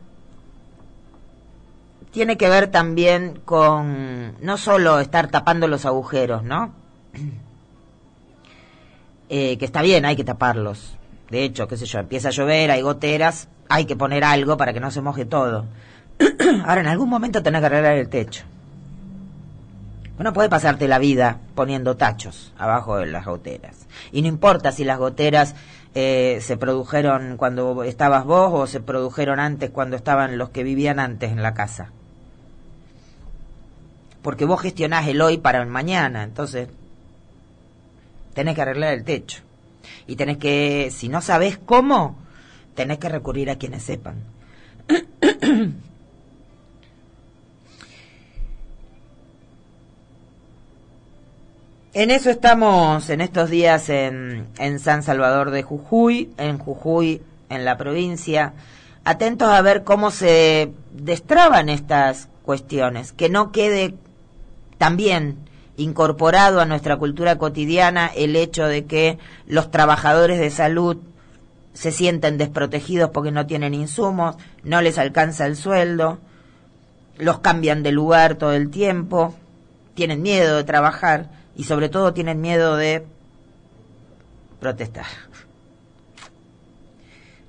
tiene 2.11 2.37
que 2.37 2.48
ver 2.48 2.68
también 2.68 3.40
con 3.44 4.37
no 4.40 4.57
solo 4.57 5.00
estar 5.00 5.29
tapando 5.29 5.66
los 5.66 5.85
agujeros, 5.87 6.42
¿no? 6.42 6.72
Eh, 9.31 9.57
que 9.57 9.64
está 9.64 9.81
bien, 9.81 10.05
hay 10.05 10.16
que 10.16 10.22
taparlos. 10.22 10.96
De 11.31 11.44
hecho, 11.44 11.66
qué 11.66 11.79
sé 11.79 11.87
yo, 11.87 11.98
empieza 11.98 12.29
a 12.29 12.31
llover, 12.31 12.70
hay 12.70 12.83
goteras, 12.83 13.48
hay 13.70 13.87
que 13.87 13.96
poner 13.96 14.22
algo 14.22 14.59
para 14.59 14.74
que 14.74 14.81
no 14.81 14.90
se 14.90 15.00
moje 15.00 15.24
todo. 15.24 15.64
Ahora, 16.66 16.83
en 16.83 16.87
algún 16.87 17.09
momento 17.09 17.42
tenés 17.42 17.61
que 17.62 17.66
arreglar 17.66 17.96
el 17.96 18.09
techo. 18.11 18.44
No 20.18 20.33
puede 20.33 20.48
pasarte 20.48 20.87
la 20.87 20.98
vida 20.98 21.38
poniendo 21.55 21.96
tachos 21.96 22.53
abajo 22.57 22.96
de 22.98 23.07
las 23.07 23.27
goteras. 23.27 23.87
Y 24.12 24.22
no 24.22 24.29
importa 24.29 24.70
si 24.70 24.85
las 24.85 24.98
goteras 24.98 25.55
eh, 25.94 26.38
se 26.40 26.57
produjeron 26.57 27.37
cuando 27.37 27.83
estabas 27.83 28.24
vos 28.24 28.50
o 28.53 28.66
se 28.66 28.81
produjeron 28.81 29.40
antes 29.40 29.70
cuando 29.70 29.96
estaban 29.96 30.38
los 30.38 30.50
que 30.50 30.62
vivían 30.62 31.00
antes 31.00 31.33
en 31.33 31.42
la 31.42 31.55
casa 31.55 31.90
porque 34.24 34.46
vos 34.46 34.62
gestionás 34.62 35.07
el 35.07 35.20
hoy 35.20 35.37
para 35.37 35.61
el 35.61 35.68
mañana, 35.68 36.22
entonces 36.22 36.70
tenés 38.33 38.55
que 38.55 38.62
arreglar 38.62 38.94
el 38.94 39.05
techo. 39.05 39.42
Y 40.07 40.16
tenés 40.16 40.38
que, 40.38 40.90
si 40.90 41.11
no 41.11 41.20
sabés 41.20 41.59
cómo, 41.59 42.16
tenés 42.74 42.96
que 42.96 43.11
recurrir 43.11 43.50
a 43.50 43.57
quienes 43.57 43.83
sepan. 43.83 44.14
En 51.94 52.11
eso 52.11 52.28
estamos 52.28 53.09
en 53.09 53.20
estos 53.20 53.50
días 53.50 53.88
en, 53.88 54.48
en, 54.59 54.80
San 54.80 55.04
Salvador 55.04 55.52
de 55.52 55.62
Jujuy, 55.62 56.33
en 56.38 56.59
Jujuy, 56.59 57.22
en 57.48 57.64
la 57.64 57.78
provincia, 57.78 58.52
atentos 59.04 59.48
a 59.48 59.62
ver 59.62 59.85
cómo 59.85 60.11
se 60.11 60.72
destraban 60.92 61.68
estas 61.68 62.26
cuestiones, 62.42 63.12
que 63.12 63.28
no 63.28 63.52
quede 63.52 63.94
también 64.76 65.37
incorporado 65.76 66.61
a 66.61 66.64
nuestra 66.64 66.96
cultura 66.96 67.38
cotidiana 67.38 68.11
el 68.12 68.35
hecho 68.35 68.66
de 68.66 68.87
que 68.87 69.18
los 69.46 69.70
trabajadores 69.70 70.40
de 70.40 70.50
salud 70.50 70.96
se 71.74 71.92
sienten 71.92 72.38
desprotegidos 72.38 73.11
porque 73.11 73.30
no 73.30 73.46
tienen 73.46 73.72
insumos, 73.72 74.35
no 74.64 74.83
les 74.83 74.98
alcanza 74.98 75.46
el 75.46 75.54
sueldo, 75.54 76.18
los 77.18 77.38
cambian 77.38 77.85
de 77.85 77.92
lugar 77.92 78.35
todo 78.35 78.52
el 78.52 78.70
tiempo, 78.70 79.33
tienen 79.94 80.22
miedo 80.22 80.57
de 80.57 80.64
trabajar 80.64 81.43
y 81.57 81.64
sobre 81.64 81.88
todo 81.88 82.12
tienen 82.12 82.40
miedo 82.40 82.77
de 82.77 83.05
protestar. 84.61 85.07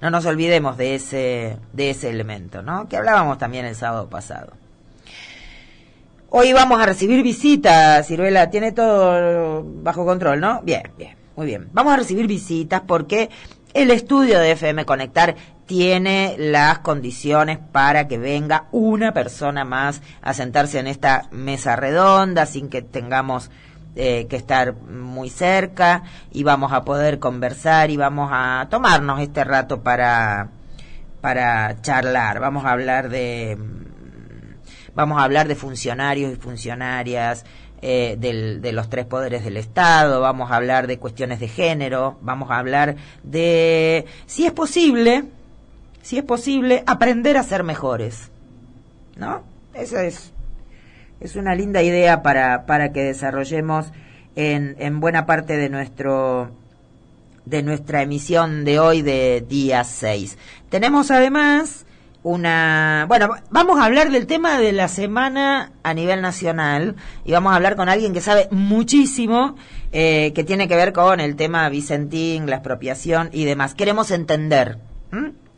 No 0.02 0.10
nos 0.10 0.26
olvidemos 0.26 0.78
de 0.78 0.96
ese, 0.96 1.58
de 1.74 1.90
ese 1.90 2.10
elemento, 2.10 2.62
¿no? 2.62 2.88
Que 2.88 2.98
hablábamos 2.98 3.38
también 3.38 3.66
el 3.66 3.76
sábado 3.76 4.10
pasado. 4.10 4.54
Hoy 6.30 6.52
vamos 6.52 6.82
a 6.82 6.86
recibir 6.86 7.24
visitas, 7.24 8.06
Ciruela, 8.06 8.50
tiene 8.50 8.74
todo 8.74 9.64
bajo 9.64 10.06
control, 10.06 10.42
¿no? 10.42 10.62
Bien, 10.64 10.84
bien, 10.98 11.16
muy 11.36 11.46
bien. 11.46 11.70
Vamos 11.72 11.94
a 11.94 11.98
recibir 11.98 12.28
visitas 12.28 12.82
porque 12.86 13.30
el 13.74 13.90
estudio 13.90 14.40
de 14.40 14.52
FM 14.52 14.86
Conectar 14.86 15.36
tiene 15.66 16.36
las 16.38 16.80
condiciones 16.80 17.58
para 17.58 18.08
que 18.08 18.18
venga 18.18 18.68
una 18.72 19.14
persona 19.14 19.66
más 19.66 20.02
a 20.22 20.34
sentarse 20.34 20.80
en 20.80 20.88
esta 20.88 21.28
mesa 21.32 21.76
redonda 21.76 22.46
sin 22.46 22.70
que 22.70 22.82
tengamos 22.82 23.50
eh, 23.96 24.28
que 24.28 24.36
estar 24.36 24.74
muy 24.74 25.30
cerca 25.30 26.04
y 26.32 26.44
vamos 26.44 26.74
a 26.74 26.84
poder 26.84 27.20
conversar 27.20 27.90
y 27.90 27.98
vamos 27.98 28.30
a 28.32 28.68
tomarnos 28.70 29.22
este 29.22 29.44
rato 29.44 29.82
para, 29.82 30.50
para 31.22 31.82
charlar. 31.82 32.40
Vamos 32.40 32.66
a 32.66 32.72
hablar 32.72 33.10
de 33.10 33.58
vamos 34.96 35.20
a 35.20 35.24
hablar 35.24 35.48
de 35.48 35.56
funcionarios 35.56 36.32
y 36.32 36.36
funcionarias, 36.36 37.46
eh, 37.82 38.16
de 38.18 38.72
los 38.72 38.90
tres 38.90 39.06
poderes 39.06 39.44
del 39.44 39.58
Estado, 39.58 40.22
vamos 40.22 40.50
a 40.50 40.56
hablar 40.56 40.88
de 40.88 40.98
cuestiones 40.98 41.40
de 41.40 41.48
género, 41.48 42.18
vamos 42.22 42.50
a 42.50 42.58
hablar 42.58 42.96
de 43.22 44.06
si 44.26 44.46
es 44.46 44.54
posible, 44.54 45.26
si 46.02 46.18
es 46.18 46.24
posible, 46.24 46.84
aprender 46.88 47.38
a 47.38 47.44
ser 47.44 47.64
mejores. 47.64 48.32
¿No? 49.18 49.44
Esa 49.74 50.04
es, 50.04 50.34
es 51.20 51.36
una 51.36 51.56
linda 51.56 51.82
idea 51.82 52.22
para, 52.22 52.66
para 52.66 52.92
que 52.92 53.04
desarrollemos 53.04 53.88
en, 54.36 54.76
en 54.80 55.00
buena 55.00 55.26
parte 55.26 55.58
de 55.58 55.70
nuestro 55.70 56.52
de 57.46 57.62
nuestra 57.62 58.02
emisión 58.02 58.66
de 58.66 58.80
hoy 58.80 59.02
de 59.02 59.46
día 59.48 59.84
6. 59.84 60.38
Tenemos 60.70 61.12
además 61.12 61.86
una... 62.26 63.06
Bueno, 63.08 63.36
vamos 63.52 63.80
a 63.80 63.86
hablar 63.86 64.10
del 64.10 64.26
tema 64.26 64.60
de 64.60 64.72
la 64.72 64.88
semana 64.88 65.72
a 65.84 65.94
nivel 65.94 66.22
nacional 66.22 66.96
y 67.24 67.32
vamos 67.32 67.54
a 67.54 67.56
hablar 67.56 67.76
con 67.76 67.88
alguien 67.88 68.14
que 68.14 68.22
sabe 68.22 68.48
muchísimo, 68.50 69.56
eh, 69.92 70.34
que 70.34 70.44
tiene 70.44 70.68
que 70.68 70.76
ver 70.76 70.92
con 70.92 71.20
el 71.20 71.36
tema 71.36 71.70
Vicentín, 71.70 72.50
la 72.50 72.58
expropiación 72.58 73.30
y 73.32 73.46
demás. 73.46 73.76
Queremos 73.76 74.10
entender. 74.10 74.80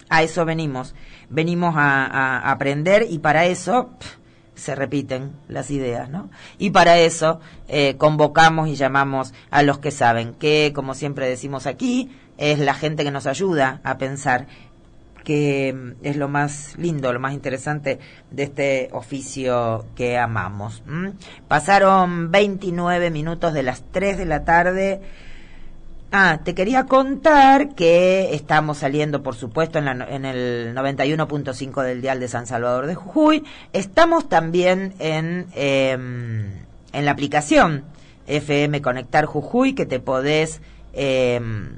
A 0.10 0.24
eso 0.24 0.43
venimos. 0.43 0.93
Venimos 1.30 1.74
a, 1.78 2.52
aprender 2.52 3.08
y 3.10 3.20
para 3.20 3.46
eso... 3.46 3.91
se 4.58 4.76
repiten 4.76 5.32
las 5.48 5.72
ideas, 5.72 6.10
¿no? 6.10 6.30
Y 6.58 6.72
para 6.72 6.98
eso 6.98 7.39
eh, 7.67 7.96
convocamos 7.98 8.67
y 8.67 8.76
llamamos 8.76 9.34
a 9.52 9.63
los 9.63 9.80
que 9.80 9.91
saben, 9.91 10.34
que 10.34 10.74
como 10.76 10.93
siempre 10.93 11.30
decimos 11.30 11.65
aquí, 11.65 12.12
es 12.38 12.60
la 12.60 12.74
gente 12.74 13.04
que 13.04 13.12
nos 13.12 13.28
ayuda 13.28 13.82
a 13.84 13.98
pensar 13.98 14.48
que 15.28 15.74
mm, 15.74 16.06
es 16.06 16.15
lo 16.15 16.30
más 16.30 16.76
lindo, 16.78 17.12
lo 17.12 17.20
más 17.20 17.34
interesante 17.34 18.00
de 18.32 18.43
este 18.43 18.89
oficio 18.93 19.86
que 19.96 20.17
amamos. 20.17 20.84
Pasaron 21.50 22.32
29 22.32 23.12
minutos 23.12 23.54
de 23.54 23.63
las 23.63 23.84
3 23.91 24.17
de 24.17 24.26
la 24.26 24.46
tarde. 24.46 25.02
Ah, 26.10 26.39
te 26.41 26.56
quería 26.56 26.86
contar 26.86 27.76
que 27.76 28.34
estamos 28.34 28.78
saliendo, 28.78 29.24
por 29.24 29.36
supuesto, 29.36 29.80
en, 29.80 29.88
en 29.88 30.24
el 30.24 30.74
91.5 30.74 31.84
del 31.84 32.02
dial 32.02 32.22
de 32.22 32.30
San 32.30 32.48
Salvador 32.48 32.88
de 32.88 32.96
Jujuy. 32.96 33.43
Estamos 33.74 34.30
también 34.30 34.93
en, 35.00 35.48
em, 35.54 36.46
en 36.93 37.06
la 37.06 37.12
aplicación 37.12 37.84
FM 38.26 38.82
Conectar 38.82 39.26
Jujuy, 39.26 39.74
que 39.74 39.86
te 39.86 40.00
podés, 40.00 40.62
em, 40.93 41.72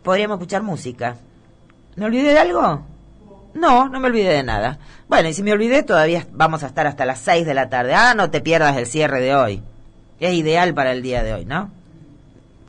Podríamos 0.03 0.37
escuchar 0.37 0.63
música. 0.63 1.17
¿Me 1.95 2.07
olvidé 2.07 2.33
de 2.33 2.39
algo? 2.39 2.92
No, 3.55 3.89
no 3.89 4.01
me 4.01 4.09
olvidé 4.09 4.31
de 4.31 4.43
nada. 4.43 4.79
Bueno, 5.09 5.29
y 5.29 5.35
si 5.35 5.43
me 5.43 5.53
olvidé, 5.53 5.83
todavía 5.83 6.27
vamos 6.33 6.63
a 6.63 6.67
estar 6.67 6.87
hasta 6.87 7.05
las 7.05 7.19
6 7.21 7.45
de 7.47 7.55
la 7.55 7.69
tarde. 7.69 7.95
Ah, 7.95 8.15
no 8.15 8.31
te 8.31 8.41
pierdas 8.41 8.77
el 8.77 8.87
cierre 8.87 9.21
de 9.21 9.35
hoy. 9.35 9.63
Es 10.21 10.33
ideal 10.33 10.73
para 10.75 10.93
el 10.93 11.03
día 11.03 11.23
de 11.23 11.35
hoy, 11.35 11.45
¿no? 11.45 11.71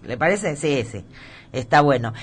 ¿Le 0.03 0.17
parece? 0.17 0.55
Sí, 0.55 0.85
sí. 0.89 1.05
Está 1.53 1.81
bueno. 1.81 2.13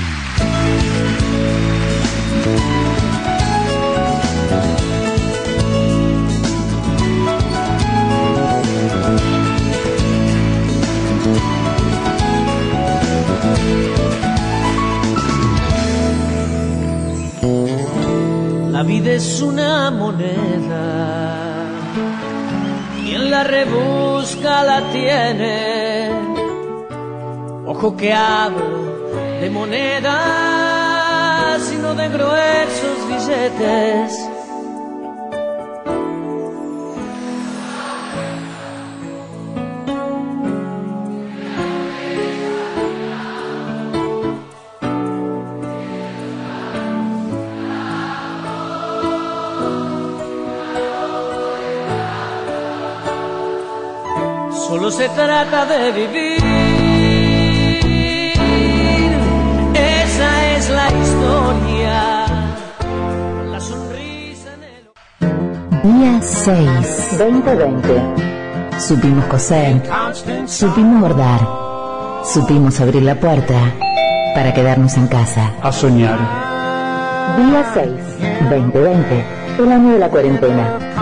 vida 18.84 19.12
es 19.12 19.42
una 19.42 19.90
moneda, 19.90 21.66
quien 23.04 23.30
la 23.30 23.44
rebusca 23.44 24.64
la 24.64 24.80
tiene, 24.92 26.08
ojo 27.66 27.94
que 27.98 28.14
habla 28.14 28.83
de 29.40 29.50
monedas, 29.50 30.12
sino 31.62 31.94
de 31.94 32.08
gruesos 32.08 33.08
billetes 33.08 34.34
se 54.96 55.08
trata 55.08 55.66
de 55.66 55.92
vivir. 55.92 56.43
La 63.50 63.60
sonrisa 63.60 64.50
en 64.54 64.62
el... 64.64 66.00
Día 66.00 66.20
6, 66.22 67.18
2020. 67.18 68.80
Supimos 68.80 69.24
coser, 69.26 69.82
supimos 70.46 71.00
bordar, 71.00 71.40
supimos 72.24 72.80
abrir 72.80 73.02
la 73.02 73.14
puerta 73.14 73.54
para 74.34 74.52
quedarnos 74.52 74.96
en 74.96 75.06
casa. 75.06 75.52
A 75.62 75.70
soñar. 75.72 76.18
Día 77.36 77.64
6, 77.72 77.90
2020. 78.50 79.24
El 79.58 79.72
año 79.72 79.92
de 79.92 79.98
la 79.98 80.08
cuarentena. 80.08 80.94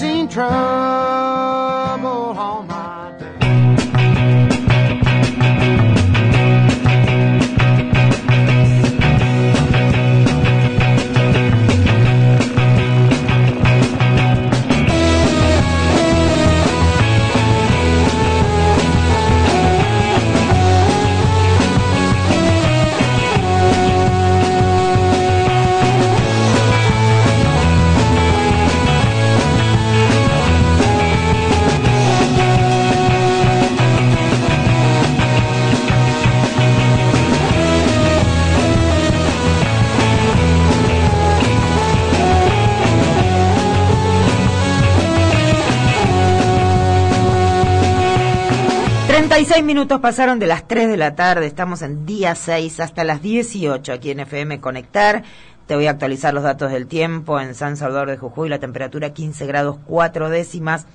seen 0.00 0.26
trouble 0.28 0.99
46 49.50 49.66
minutos 49.66 50.00
pasaron 50.00 50.38
de 50.38 50.46
las 50.46 50.68
3 50.68 50.88
de 50.88 50.96
la 50.96 51.16
tarde, 51.16 51.44
estamos 51.44 51.82
en 51.82 52.06
día 52.06 52.36
6 52.36 52.78
hasta 52.78 53.02
las 53.02 53.20
18 53.20 53.92
aquí 53.92 54.12
en 54.12 54.20
FM 54.20 54.60
Conectar. 54.60 55.24
Te 55.66 55.74
voy 55.74 55.88
a 55.88 55.90
actualizar 55.90 56.32
los 56.32 56.44
datos 56.44 56.70
del 56.70 56.86
tiempo 56.86 57.40
en 57.40 57.56
San 57.56 57.76
Salvador 57.76 58.10
de 58.10 58.16
Jujuy, 58.16 58.48
la 58.48 58.60
temperatura 58.60 59.12
15 59.12 59.46
grados 59.46 59.78
4 59.86 60.30
décimas, 60.30 60.86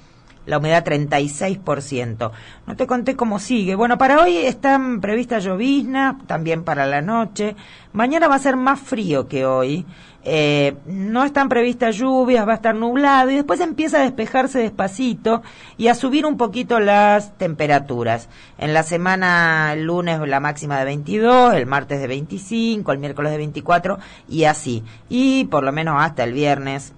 la 0.46 0.60
humedad 0.60 0.86
36%. 0.86 2.32
No 2.66 2.76
te 2.78 2.88
conté 2.88 3.18
cómo 3.18 3.40
sigue. 3.40 3.76
Bueno, 3.76 3.98
para 3.98 4.24
hoy 4.24 4.38
están 4.38 5.02
previstas 5.02 5.44
lloviznas, 5.44 6.16
también 6.26 6.64
para 6.64 6.86
la 6.86 7.02
noche. 7.02 7.58
Mañana 7.92 8.30
va 8.30 8.36
a 8.36 8.40
ser 8.40 8.56
más 8.56 8.80
frío 8.80 9.28
que 9.28 9.46
hoy. 9.46 9.86
Eh, 10.28 10.76
no 10.88 11.24
están 11.24 11.50
previstas 11.50 11.98
lluvias, 11.98 12.48
va 12.48 12.54
a 12.54 12.56
estar 12.56 12.74
nublado 12.74 13.30
y 13.30 13.36
después 13.36 13.60
empieza 13.60 14.00
a 14.00 14.02
despejarse 14.02 14.58
despacito 14.58 15.44
y 15.78 15.88
a 15.88 15.94
subir 15.94 16.26
un 16.26 16.36
poquito 16.36 16.80
las 16.80 17.38
temperaturas. 17.38 18.28
En 18.58 18.74
la 18.74 18.82
semana, 18.82 19.74
el 19.74 19.84
lunes 19.84 20.20
la 20.28 20.40
máxima 20.40 20.80
de 20.80 20.86
22, 20.86 21.54
el 21.54 21.68
martes 21.68 22.02
de 22.02 22.08
25, 22.08 22.92
el 22.92 22.98
miércoles 22.98 23.34
de 23.34 23.38
24 23.38 24.00
y 24.28 24.46
así. 24.46 24.84
Y 25.10 25.46
por 25.46 25.64
lo 25.64 25.72
menos 25.72 25.98
hasta 26.00 26.24
el 26.24 26.34
viernes, 26.34 26.94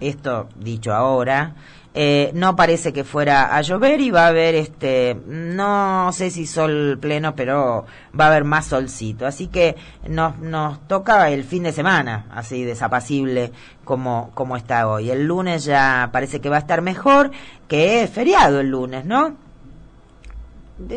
esto 0.00 0.48
dicho 0.56 0.92
ahora, 0.92 1.54
eh, 1.94 2.30
no 2.34 2.54
parece 2.54 2.92
que 2.92 3.02
fuera 3.02 3.56
a 3.56 3.60
llover 3.62 4.00
y 4.00 4.10
va 4.10 4.26
a 4.26 4.28
haber 4.28 4.54
este, 4.54 5.16
no 5.26 6.12
sé 6.12 6.30
si 6.30 6.46
sol 6.46 6.98
pleno, 7.00 7.34
pero 7.34 7.86
va 8.18 8.26
a 8.26 8.28
haber 8.28 8.44
más 8.44 8.66
solcito. 8.66 9.26
Así 9.26 9.48
que 9.48 9.74
nos, 10.06 10.38
nos 10.38 10.86
toca 10.86 11.30
el 11.30 11.44
fin 11.44 11.62
de 11.64 11.72
semana, 11.72 12.26
así 12.30 12.64
desapacible 12.64 13.52
como, 13.84 14.30
como 14.34 14.56
está 14.56 14.86
hoy. 14.86 15.10
El 15.10 15.26
lunes 15.26 15.64
ya 15.64 16.10
parece 16.12 16.40
que 16.40 16.50
va 16.50 16.56
a 16.56 16.60
estar 16.60 16.82
mejor, 16.82 17.30
que 17.66 18.02
es 18.02 18.10
feriado 18.10 18.60
el 18.60 18.68
lunes, 18.68 19.04
¿no? 19.04 19.36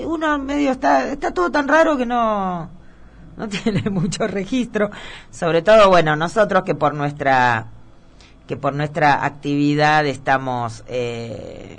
Uno 0.06 0.38
medio 0.38 0.72
está, 0.72 1.08
está 1.08 1.34
todo 1.34 1.50
tan 1.50 1.68
raro 1.68 1.98
que 1.98 2.06
no, 2.06 2.70
no 3.38 3.50
tiene 3.64 3.90
mucho 3.90 4.28
registro. 4.28 4.92
Sobre 5.32 5.62
todo, 5.62 5.90
bueno, 5.90 6.16
nosotros 6.16 6.64
que 6.64 6.76
por 6.76 6.94
nuestra 6.94 7.68
que 8.52 8.58
por 8.58 8.74
nuestra 8.74 9.24
actividad 9.24 10.06
estamos 10.06 10.84
eh, 10.88 11.78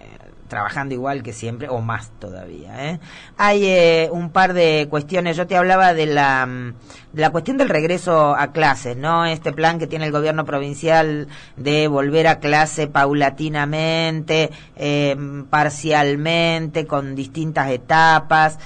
trabajando 0.48 0.94
igual 0.94 1.22
que 1.22 1.34
siempre 1.34 1.68
o 1.68 1.82
más 1.82 2.10
todavía. 2.18 2.88
¿eh? 2.92 3.00
Hay 3.36 3.66
eh, 3.66 4.08
un 4.10 4.30
par 4.30 4.54
de 4.54 4.86
cuestiones. 4.88 5.36
Yo 5.36 5.46
te 5.46 5.54
hablaba 5.54 5.92
de 5.92 6.06
la, 6.06 6.46
mm, 6.46 6.72
de 7.12 7.20
la 7.20 7.28
cuestión 7.28 7.58
del 7.58 7.68
regreso 7.68 8.34
a 8.34 8.52
clases, 8.52 8.96
¿no? 8.96 9.26
Este 9.26 9.52
plan 9.52 9.78
que 9.78 9.86
tiene 9.86 10.06
el 10.06 10.12
gobierno 10.12 10.46
provincial 10.46 11.28
de 11.58 11.88
volver 11.88 12.26
a 12.26 12.38
clase 12.38 12.86
paulatinamente, 12.86 14.50
eh, 14.76 15.14
parcialmente, 15.50 16.86
con 16.86 17.14
distintas 17.14 17.70
etapas. 17.70 18.58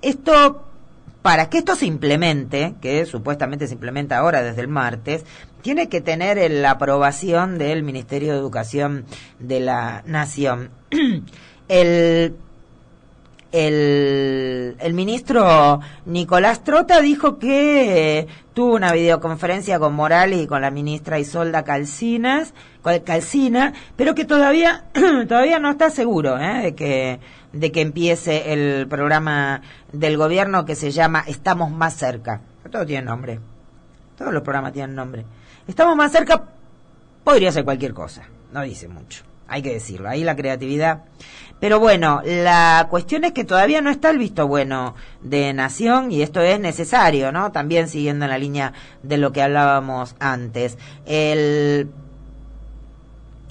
Esto 0.00 0.68
para 1.28 1.50
que 1.50 1.58
esto 1.58 1.74
se 1.74 1.84
implemente, 1.84 2.74
que 2.80 3.04
supuestamente 3.04 3.66
se 3.66 3.74
implementa 3.74 4.16
ahora 4.16 4.42
desde 4.42 4.62
el 4.62 4.68
martes, 4.68 5.26
tiene 5.68 5.90
que 5.90 6.00
tener 6.00 6.50
la 6.50 6.70
aprobación 6.70 7.58
del 7.58 7.82
Ministerio 7.82 8.32
de 8.32 8.38
Educación 8.38 9.04
de 9.38 9.60
la 9.60 10.02
Nación. 10.06 10.70
el, 11.68 12.34
el, 13.52 14.76
el, 14.80 14.94
ministro 14.94 15.80
Nicolás 16.06 16.64
Trota 16.64 17.02
dijo 17.02 17.38
que 17.38 18.20
eh, 18.20 18.26
tuvo 18.54 18.76
una 18.76 18.92
videoconferencia 18.92 19.78
con 19.78 19.92
Morales 19.92 20.40
y 20.40 20.46
con 20.46 20.62
la 20.62 20.70
ministra 20.70 21.18
Isolda 21.18 21.64
Calcinas, 21.64 22.54
Calcina, 23.04 23.74
pero 23.94 24.14
que 24.14 24.24
todavía, 24.24 24.84
todavía 25.28 25.58
no 25.58 25.70
está 25.70 25.90
seguro 25.90 26.38
¿eh? 26.38 26.62
de 26.62 26.74
que 26.74 27.20
de 27.52 27.72
que 27.72 27.82
empiece 27.82 28.54
el 28.54 28.88
programa 28.88 29.60
del 29.92 30.16
gobierno 30.16 30.64
que 30.64 30.76
se 30.76 30.92
llama 30.92 31.24
Estamos 31.26 31.70
más 31.70 31.92
cerca. 31.92 32.40
Todo 32.70 32.86
tiene 32.86 33.04
nombre. 33.04 33.38
Todos 34.16 34.32
los 34.32 34.42
programas 34.42 34.72
tienen 34.72 34.96
nombre. 34.96 35.26
Estamos 35.68 35.96
más 35.96 36.10
cerca 36.10 36.42
podría 37.22 37.52
ser 37.52 37.62
cualquier 37.62 37.92
cosa. 37.92 38.22
No 38.52 38.62
dice 38.62 38.88
mucho. 38.88 39.22
Hay 39.46 39.60
que 39.60 39.74
decirlo. 39.74 40.08
Ahí 40.08 40.24
la 40.24 40.34
creatividad. 40.34 41.04
Pero 41.60 41.78
bueno, 41.78 42.22
la 42.24 42.86
cuestión 42.88 43.24
es 43.24 43.32
que 43.32 43.44
todavía 43.44 43.82
no 43.82 43.90
está 43.90 44.08
el 44.08 44.18
visto 44.18 44.48
bueno 44.48 44.94
de 45.20 45.52
Nación 45.52 46.10
y 46.10 46.22
esto 46.22 46.40
es 46.40 46.58
necesario, 46.58 47.32
¿no? 47.32 47.52
También 47.52 47.88
siguiendo 47.88 48.24
en 48.24 48.30
la 48.30 48.38
línea 48.38 48.72
de 49.02 49.18
lo 49.18 49.30
que 49.32 49.42
hablábamos 49.42 50.16
antes. 50.20 50.78
El 51.04 51.90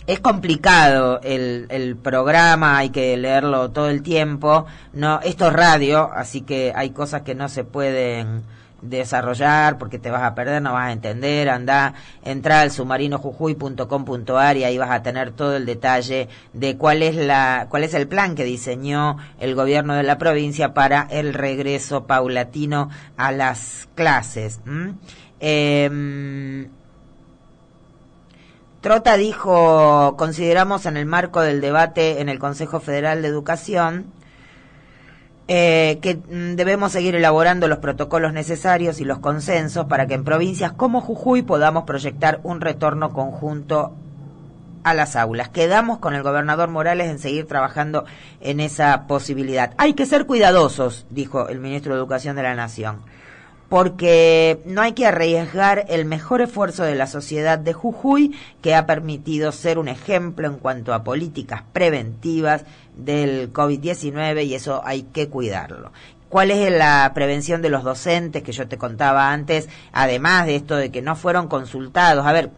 es 0.07 0.19
complicado 0.21 1.19
el, 1.21 1.67
el 1.69 1.97
programa, 1.97 2.77
hay 2.77 2.89
que 2.89 3.15
leerlo 3.15 3.69
todo 3.69 3.89
el 3.89 4.01
tiempo. 4.01 4.65
No, 4.93 5.19
esto 5.21 5.47
es 5.47 5.53
radio, 5.53 6.09
así 6.13 6.41
que 6.41 6.73
hay 6.75 6.91
cosas 6.91 7.21
que 7.21 7.35
no 7.35 7.47
se 7.47 7.63
pueden 7.63 8.43
desarrollar 8.89 9.77
porque 9.77 9.99
te 9.99 10.11
vas 10.11 10.23
a 10.23 10.35
perder, 10.35 10.61
no 10.61 10.73
vas 10.73 10.89
a 10.89 10.91
entender, 10.91 11.49
anda, 11.49 11.93
entra 12.23 12.61
al 12.61 12.71
submarinojujuy.com.ar 12.71 14.57
y 14.57 14.63
ahí 14.63 14.77
vas 14.77 14.91
a 14.91 15.03
tener 15.03 15.31
todo 15.31 15.55
el 15.55 15.65
detalle 15.65 16.29
de 16.53 16.77
cuál 16.77 17.03
es 17.03 17.15
la 17.15 17.67
cuál 17.69 17.83
es 17.83 17.93
el 17.93 18.07
plan 18.07 18.35
que 18.35 18.43
diseñó 18.43 19.17
el 19.39 19.55
gobierno 19.55 19.95
de 19.95 20.03
la 20.03 20.17
provincia 20.17 20.73
para 20.73 21.07
el 21.09 21.33
regreso 21.33 22.05
paulatino 22.05 22.89
a 23.17 23.31
las 23.31 23.87
clases. 23.95 24.59
Eh, 25.39 26.67
Trota 28.81 29.17
dijo, 29.17 30.15
consideramos 30.17 30.85
en 30.85 30.97
el 30.97 31.05
marco 31.05 31.41
del 31.41 31.61
debate 31.61 32.21
en 32.21 32.29
el 32.29 32.39
Consejo 32.39 32.79
Federal 32.79 33.21
de 33.21 33.27
Educación 33.27 34.05
eh, 35.47 35.99
que 36.01 36.15
mm, 36.15 36.55
debemos 36.55 36.91
seguir 36.91 37.15
elaborando 37.15 37.67
los 37.67 37.79
protocolos 37.79 38.33
necesarios 38.33 38.99
y 38.99 39.05
los 39.05 39.19
consensos 39.19 39.85
para 39.85 40.05
que 40.05 40.13
en 40.13 40.23
provincias 40.23 40.73
como 40.73 41.01
Jujuy 41.01 41.41
podamos 41.41 41.85
proyectar 41.85 42.39
un 42.43 42.61
retorno 42.61 43.13
conjunto 43.13 43.93
a 44.83 44.93
las 44.93 45.15
aulas. 45.15 45.49
Quedamos 45.49 45.99
con 45.99 46.15
el 46.15 46.23
gobernador 46.23 46.69
Morales 46.69 47.09
en 47.09 47.19
seguir 47.19 47.47
trabajando 47.47 48.05
en 48.41 48.59
esa 48.59 49.07
posibilidad. 49.07 49.73
Hay 49.77 49.93
que 49.93 50.05
ser 50.05 50.25
cuidadosos, 50.25 51.05
dijo 51.09 51.49
el 51.49 51.59
ministro 51.59 51.93
de 51.93 51.99
Educación 51.99 52.35
de 52.35 52.43
la 52.43 52.55
Nación 52.55 53.01
porque 53.69 54.61
no 54.65 54.81
hay 54.81 54.93
que 54.93 55.05
arriesgar 55.05 55.85
el 55.89 56.05
mejor 56.05 56.41
esfuerzo 56.41 56.83
de 56.83 56.95
la 56.95 57.07
sociedad 57.07 57.59
de 57.59 57.73
Jujuy, 57.73 58.35
que 58.61 58.75
ha 58.75 58.85
permitido 58.85 59.51
ser 59.51 59.77
un 59.77 59.87
ejemplo 59.87 60.47
en 60.47 60.57
cuanto 60.57 60.93
a 60.93 61.03
políticas 61.03 61.63
preventivas 61.73 62.63
del 62.95 63.51
COVID-19 63.51 64.45
y 64.45 64.53
eso 64.53 64.81
hay 64.85 65.03
que 65.03 65.27
cuidarlo. 65.27 65.91
¿Cuál 66.29 66.51
es 66.51 66.71
la 66.71 67.11
prevención 67.13 67.61
de 67.61 67.69
los 67.69 67.83
docentes 67.83 68.43
que 68.43 68.51
yo 68.51 68.67
te 68.67 68.77
contaba 68.77 69.31
antes? 69.31 69.69
Además 69.93 70.45
de 70.45 70.57
esto 70.57 70.75
de 70.75 70.91
que 70.91 71.01
no 71.01 71.15
fueron 71.15 71.47
consultados. 71.47 72.25
A 72.25 72.33
ver, 72.33 72.51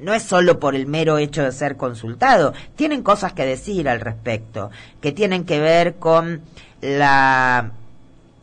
no, 0.00 0.14
es 0.14 0.22
solo 0.22 0.60
por 0.60 0.74
el 0.74 0.86
mero 0.86 1.18
hecho 1.18 1.42
de 1.42 1.52
ser 1.52 1.76
consultado, 1.76 2.52
tienen 2.76 3.02
cosas 3.02 3.32
que 3.32 3.44
decir 3.44 3.88
al 3.88 4.00
respecto, 4.00 4.70
que 5.00 5.12
tienen 5.12 5.44
que 5.44 5.60
ver 5.60 5.94
con 5.96 6.42
la 6.80 7.72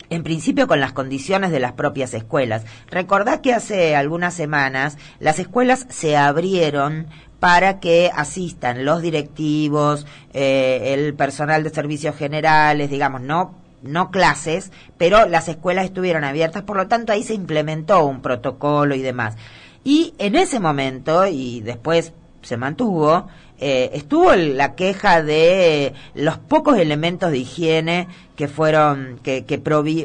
en 0.10 0.24
principio 0.24 0.67
con 0.67 0.80
las 0.80 0.93
condiciones 0.93 1.52
de 1.52 1.60
las 1.60 1.74
propias 1.74 2.13
escuelas. 2.13 2.63
Recordad 2.89 3.41
que 3.41 3.54
hace 3.54 3.95
algunas 3.95 4.34
semanas 4.34 4.98
las 5.19 5.39
escuelas 5.39 5.86
se 5.89 6.17
abrieron 6.17 7.08
para 7.39 7.80
que 7.80 8.12
asistan 8.13 8.86
los 8.86 9.02
directivos, 9.02 10.06
eh, 10.34 10.93
el 10.93 11.13
personal 11.13 11.63
de 11.63 11.69
servicios 11.69 12.15
generales, 12.15 12.89
digamos, 12.89 13.22
no 13.22 13.56
no 13.82 14.12
clases, 14.12 14.72
pero 14.98 15.26
las 15.26 15.48
escuelas 15.48 15.86
estuvieron 15.86 16.26
abiertas, 16.26 16.63
por 16.63 16.76
lo 16.76 16.88
tanto 16.88 17.13
ahí 17.13 17.24
se 17.24 17.34
implementó 17.34 18.06
un 18.06 18.22
protocolo 18.22 18.95
y 18.95 19.02
demás. 19.02 19.36
Y 19.84 20.13
en 20.17 20.36
ese 20.36 20.60
momento, 20.60 21.26
y 21.26 21.62
después 21.62 22.12
se 22.41 22.58
mantuvo, 22.58 23.28
eh, 23.60 23.91
estuvo 23.93 24.34
la 24.36 24.76
queja 24.76 25.22
de 25.22 25.93
los 26.15 26.38
pocos 26.38 26.78
elementos 26.78 27.32
de 27.32 27.39
higiene 27.39 28.08
que 28.36 28.48
fueron 28.48 29.19
que 29.22 29.43
que, 29.43 29.62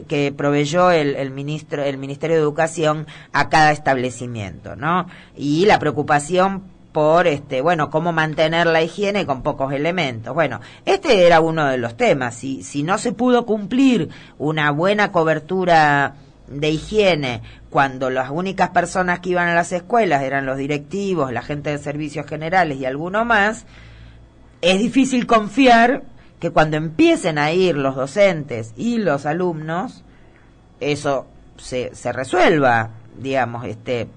que 0.09 0.33
proveyó 0.37 0.91
el, 0.91 1.15
el, 1.15 1.31
ministro 1.31 1.83
el 1.83 1.97
ministerio 1.97 2.37
de 2.37 2.43
educación 2.43 3.07
a 3.33 3.49
cada 3.49 3.71
establecimiento 3.71 4.75
no 4.75 5.07
y 5.37 5.67
la 5.67 5.79
preocupación 5.79 6.65
por 6.95 7.27
este 7.27 7.61
bueno 7.61 7.91
cómo 7.91 8.13
mantener 8.13 8.67
la 8.67 8.83
higiene 8.83 9.27
con 9.27 9.43
pocos 9.43 9.73
elementos. 9.73 10.33
Bueno 10.33 10.61
este 10.85 11.27
era 11.27 11.41
uno 11.41 11.67
de 11.67 11.77
los 11.77 11.97
temas. 11.97 12.37
Si 12.37 12.63
si 12.63 12.83
no 12.83 12.99
se 12.99 13.13
pudo 13.13 13.47
cumplir 13.47 14.11
una 14.39 14.71
buena 14.71 15.11
cobertura 15.11 16.15
de 16.47 16.71
higiene 16.71 17.43
cuando 17.71 18.11
las 18.11 18.31
únicas 18.31 18.71
personas 18.71 19.21
que 19.21 19.31
iban 19.31 19.49
a 19.49 19.55
las 19.55 19.73
escuelas 19.73 20.23
eran 20.23 20.47
los 20.47 20.59
directivos, 20.59 21.33
la 21.33 21.43
gente 21.43 21.71
de 21.71 21.79
servicios 21.79 22.27
generales 22.27 22.79
y 22.79 22.85
alguno 22.85 23.25
más, 23.25 23.67
es 24.61 24.79
difícil 24.79 25.27
confiar 25.27 26.03
que 26.39 26.51
cuando 26.51 26.77
empiecen 26.77 27.39
a 27.39 27.53
ir 27.53 27.77
los 27.77 27.97
docentes 27.97 28.73
y 28.77 28.99
los 28.99 29.27
alumnos, 29.27 30.05
eso 30.81 31.27
se, 31.57 31.95
se 31.95 32.13
resuelva, 32.13 32.91
digamos, 33.19 33.65
este 33.65 34.09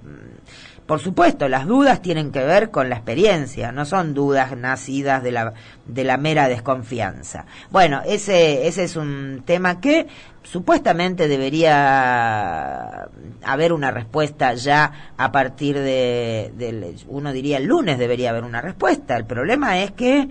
por 0.87 1.01
supuesto, 1.01 1.49
las 1.49 1.67
dudas 1.67 2.01
tienen 2.01 2.31
que 2.31 2.45
ver 2.45 2.71
con 2.71 2.89
la 2.89 2.95
experiencia, 2.95 3.73
no 3.73 3.83
son 3.83 4.13
dudas 4.13 4.55
nacidas 4.55 5.21
de 5.21 5.31
la, 5.31 5.53
de 5.85 6.05
la 6.05 6.15
mera 6.15 6.47
desconfianza. 6.47 7.45
Bueno, 7.71 8.01
ese, 8.05 8.67
ese 8.67 8.85
es 8.85 8.95
un 8.95 9.43
tema 9.45 9.81
que 9.81 10.07
supuestamente 10.51 11.27
debería 11.27 13.09
haber 13.43 13.73
una 13.73 13.91
respuesta 13.91 14.53
ya 14.53 15.13
a 15.17 15.31
partir 15.31 15.77
de, 15.77 16.95
uno 17.07 17.31
diría 17.33 17.57
el 17.57 17.65
lunes 17.65 17.97
debería 17.99 18.29
haber 18.29 18.43
una 18.43 18.61
respuesta. 18.61 19.17
El 19.17 19.25
problema 19.25 19.79
es 19.79 19.91
que, 19.91 20.29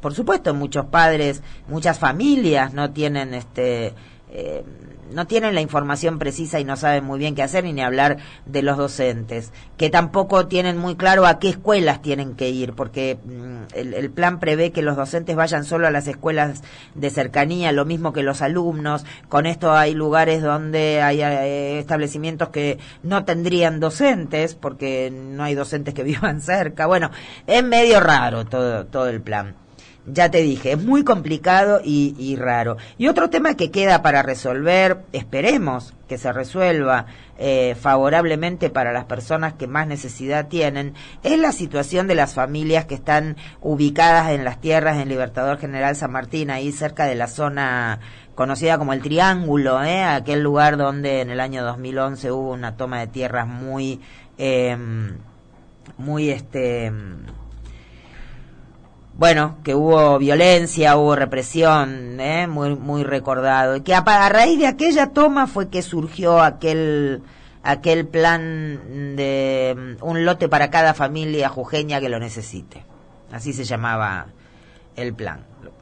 por 0.00 0.14
supuesto, 0.14 0.52
muchos 0.54 0.86
padres, 0.86 1.42
muchas 1.68 1.98
familias 1.98 2.72
no 2.72 2.90
tienen 2.90 3.34
este, 3.34 3.94
eh, 4.30 4.64
no 5.12 5.26
tienen 5.26 5.54
la 5.54 5.60
información 5.60 6.18
precisa 6.18 6.58
y 6.58 6.64
no 6.64 6.76
saben 6.76 7.04
muy 7.04 7.18
bien 7.18 7.34
qué 7.34 7.42
hacer 7.42 7.64
ni 7.64 7.80
hablar 7.80 8.18
de 8.44 8.62
los 8.62 8.76
docentes, 8.76 9.52
que 9.76 9.90
tampoco 9.90 10.48
tienen 10.48 10.78
muy 10.78 10.96
claro 10.96 11.26
a 11.26 11.38
qué 11.38 11.50
escuelas 11.50 12.02
tienen 12.02 12.34
que 12.34 12.50
ir, 12.50 12.72
porque 12.72 13.18
mm, 13.24 13.74
el, 13.74 14.10
plan 14.10 14.40
prevé 14.40 14.72
que 14.72 14.82
los 14.82 14.96
docentes 14.96 15.36
vayan 15.36 15.64
solo 15.64 15.86
a 15.86 15.90
las 15.90 16.08
escuelas 16.08 16.62
de 16.94 17.10
cercanía, 17.10 17.72
lo 17.72 17.84
mismo 17.84 18.12
que 18.12 18.22
los 18.22 18.42
alumnos. 18.42 19.04
Con 19.28 19.46
esto 19.46 19.72
hay 19.74 19.94
lugares 19.94 20.42
donde 20.42 21.02
hay 21.02 21.22
eh, 21.22 21.78
establecimientos 21.78 22.48
que 22.48 22.78
no 23.02 23.24
tendrían 23.24 23.80
docentes, 23.80 24.54
porque 24.54 25.10
no 25.12 25.44
hay 25.44 25.54
docentes 25.54 25.94
que 25.94 26.02
vivan 26.04 26.40
cerca. 26.40 26.86
Bueno, 26.86 27.10
es 27.46 27.62
medio 27.62 28.00
raro 28.00 28.44
todo, 28.44 28.86
todo 28.86 29.08
el 29.08 29.20
plan 29.20 29.65
ya 30.06 30.30
te 30.30 30.38
dije, 30.38 30.72
es 30.72 30.82
muy 30.82 31.04
complicado 31.04 31.80
y, 31.82 32.36
raro. 32.36 32.76
Y 32.96 33.08
otro 33.08 33.28
tema 33.28 33.54
que 33.54 33.70
queda 33.70 34.02
para 34.02 34.22
resolver, 34.22 35.04
esperemos 35.12 35.94
que 36.08 36.18
se 36.18 36.32
resuelva 36.32 37.06
eh, 37.38 37.76
favorablemente 37.78 38.70
para 38.70 38.92
las 38.92 39.06
personas 39.06 39.54
que 39.54 39.66
más 39.66 39.88
necesidad 39.88 40.46
tienen, 40.46 40.94
es 41.24 41.38
la 41.38 41.50
situación 41.50 42.06
de 42.06 42.14
las 42.14 42.34
familias 42.34 42.84
que 42.84 42.94
están 42.94 43.36
ubicadas 43.60 44.30
en 44.30 44.44
las 44.44 44.60
tierras 44.60 44.98
en 44.98 45.08
Libertador 45.08 45.58
General 45.58 45.96
San 45.96 46.12
Martín, 46.12 46.50
ahí 46.50 46.70
cerca 46.70 47.04
de 47.06 47.16
la 47.16 47.26
zona 47.26 47.98
conocida 48.36 48.78
como 48.78 48.92
el 48.92 49.02
Triángulo, 49.02 49.82
¿eh? 49.82 50.04
aquel 50.04 50.42
lugar 50.42 50.76
donde 50.76 51.22
en 51.22 51.30
el 51.30 51.40
año 51.40 51.64
2011 51.64 52.30
hubo 52.30 52.52
una 52.52 52.76
toma 52.76 53.00
de 53.00 53.06
tierras 53.08 53.48
muy, 53.48 54.00
eh, 54.38 54.76
muy, 55.98 56.30
este, 56.30 56.92
bueno, 59.18 59.56
que 59.64 59.74
hubo 59.74 60.18
violencia, 60.18 60.96
hubo 60.96 61.16
represión, 61.16 62.20
¿eh? 62.20 62.46
muy, 62.46 62.76
muy 62.76 63.02
recordado. 63.02 63.76
Y 63.76 63.80
que 63.80 63.94
a, 63.94 64.28
raíz 64.28 64.58
de 64.58 64.66
aquella 64.66 65.08
toma 65.08 65.46
fue 65.46 65.70
que 65.70 65.80
surgió 65.80 66.42
aquel, 66.42 67.22
aquel 67.62 68.06
plan 68.06 69.16
de 69.16 69.96
mm, 69.98 70.04
un 70.04 70.26
lote 70.26 70.50
para 70.50 70.68
cada 70.68 70.92
familia 70.92 71.48
jujeña 71.48 71.98
que 71.98 72.10
lo 72.10 72.18
necesite. 72.18 72.84
Así 73.32 73.54
se 73.54 73.64
llamaba 73.64 74.26
el 74.96 75.14
plan, 75.14 75.46
lo 75.62 75.72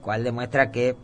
cual 0.00 0.22
demuestra 0.22 0.70
que 0.70 0.96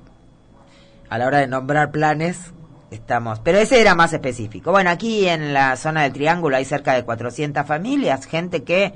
a 1.09 1.19
la 1.19 1.27
hora 1.27 1.39
de 1.39 1.49
nombrar 1.49 1.91
planes 1.91 2.53
estamos. 2.93 3.41
Pero 3.41 3.59
ese 3.59 3.81
era 3.81 3.97
más 3.97 4.13
específico. 4.13 4.71
Bueno, 4.71 4.91
aquí 4.91 5.29
en 5.29 5.53
la 5.53 5.77
zona 5.77 6.03
del 6.03 6.13
Triángulo 6.13 6.57
hay 6.57 6.65
cerca 6.65 6.95
de 6.95 7.05
400 7.05 7.67
familias, 7.67 8.27
gente 8.27 8.63
que 8.63 8.95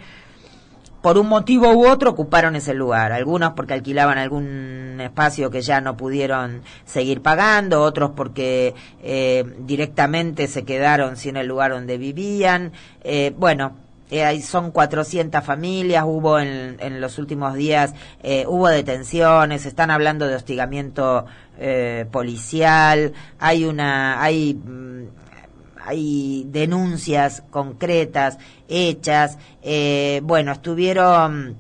por 1.04 1.18
un 1.18 1.28
motivo 1.28 1.70
u 1.74 1.86
otro 1.86 2.12
ocuparon 2.12 2.56
ese 2.56 2.72
lugar. 2.72 3.12
Algunos 3.12 3.52
porque 3.52 3.74
alquilaban 3.74 4.16
algún 4.16 4.98
espacio 5.02 5.50
que 5.50 5.60
ya 5.60 5.82
no 5.82 5.98
pudieron 5.98 6.62
seguir 6.86 7.20
pagando, 7.20 7.82
otros 7.82 8.12
porque 8.16 8.74
eh, 9.02 9.44
directamente 9.58 10.48
se 10.48 10.64
quedaron 10.64 11.18
sin 11.18 11.36
el 11.36 11.46
lugar 11.46 11.72
donde 11.72 11.98
vivían. 11.98 12.72
Eh, 13.02 13.34
bueno, 13.36 13.76
eh, 14.10 14.40
son 14.40 14.70
400 14.70 15.44
familias, 15.44 16.04
hubo 16.06 16.38
en, 16.38 16.76
en 16.78 17.00
los 17.02 17.18
últimos 17.18 17.52
días, 17.52 17.94
eh, 18.22 18.46
hubo 18.48 18.68
detenciones, 18.68 19.66
están 19.66 19.90
hablando 19.90 20.26
de 20.26 20.36
hostigamiento 20.36 21.26
eh, 21.58 22.06
policial, 22.10 23.12
hay 23.38 23.64
una, 23.64 24.22
hay 24.22 24.54
mm, 24.54 25.04
hay 25.84 26.44
denuncias 26.48 27.42
concretas 27.50 28.38
hechas. 28.68 29.38
Eh, 29.62 30.20
bueno, 30.24 30.52
estuvieron 30.52 31.56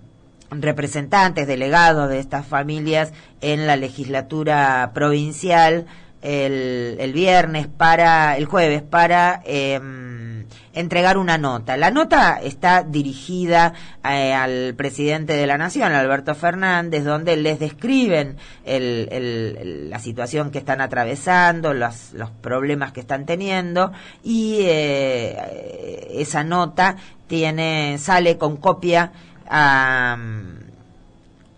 representantes, 0.50 1.46
delegados 1.46 2.08
de 2.08 2.18
estas 2.18 2.46
familias 2.46 3.12
en 3.40 3.66
la 3.66 3.76
legislatura 3.76 4.90
provincial 4.94 5.86
el, 6.24 6.96
el 6.98 7.12
viernes 7.12 7.68
para, 7.68 8.36
el 8.36 8.46
jueves 8.46 8.82
para 8.82 9.42
em, 9.44 10.33
entregar 10.74 11.16
una 11.18 11.38
nota. 11.38 11.76
La 11.76 11.90
nota 11.90 12.40
está 12.42 12.82
dirigida 12.82 13.72
eh, 14.04 14.32
al 14.32 14.74
presidente 14.74 15.34
de 15.34 15.46
la 15.46 15.56
Nación, 15.56 15.92
Alberto 15.92 16.34
Fernández, 16.34 17.04
donde 17.04 17.36
les 17.36 17.58
describen 17.58 18.36
el, 18.64 19.88
la 19.90 19.98
situación 19.98 20.50
que 20.50 20.58
están 20.58 20.80
atravesando, 20.80 21.72
los, 21.72 22.12
los 22.12 22.30
problemas 22.30 22.92
que 22.92 23.00
están 23.00 23.24
teniendo 23.26 23.92
y 24.22 24.58
eh, 24.62 26.08
esa 26.14 26.44
nota 26.44 26.96
tiene, 27.26 27.96
sale 27.98 28.36
con 28.36 28.56
copia 28.56 29.12
a 29.48 30.16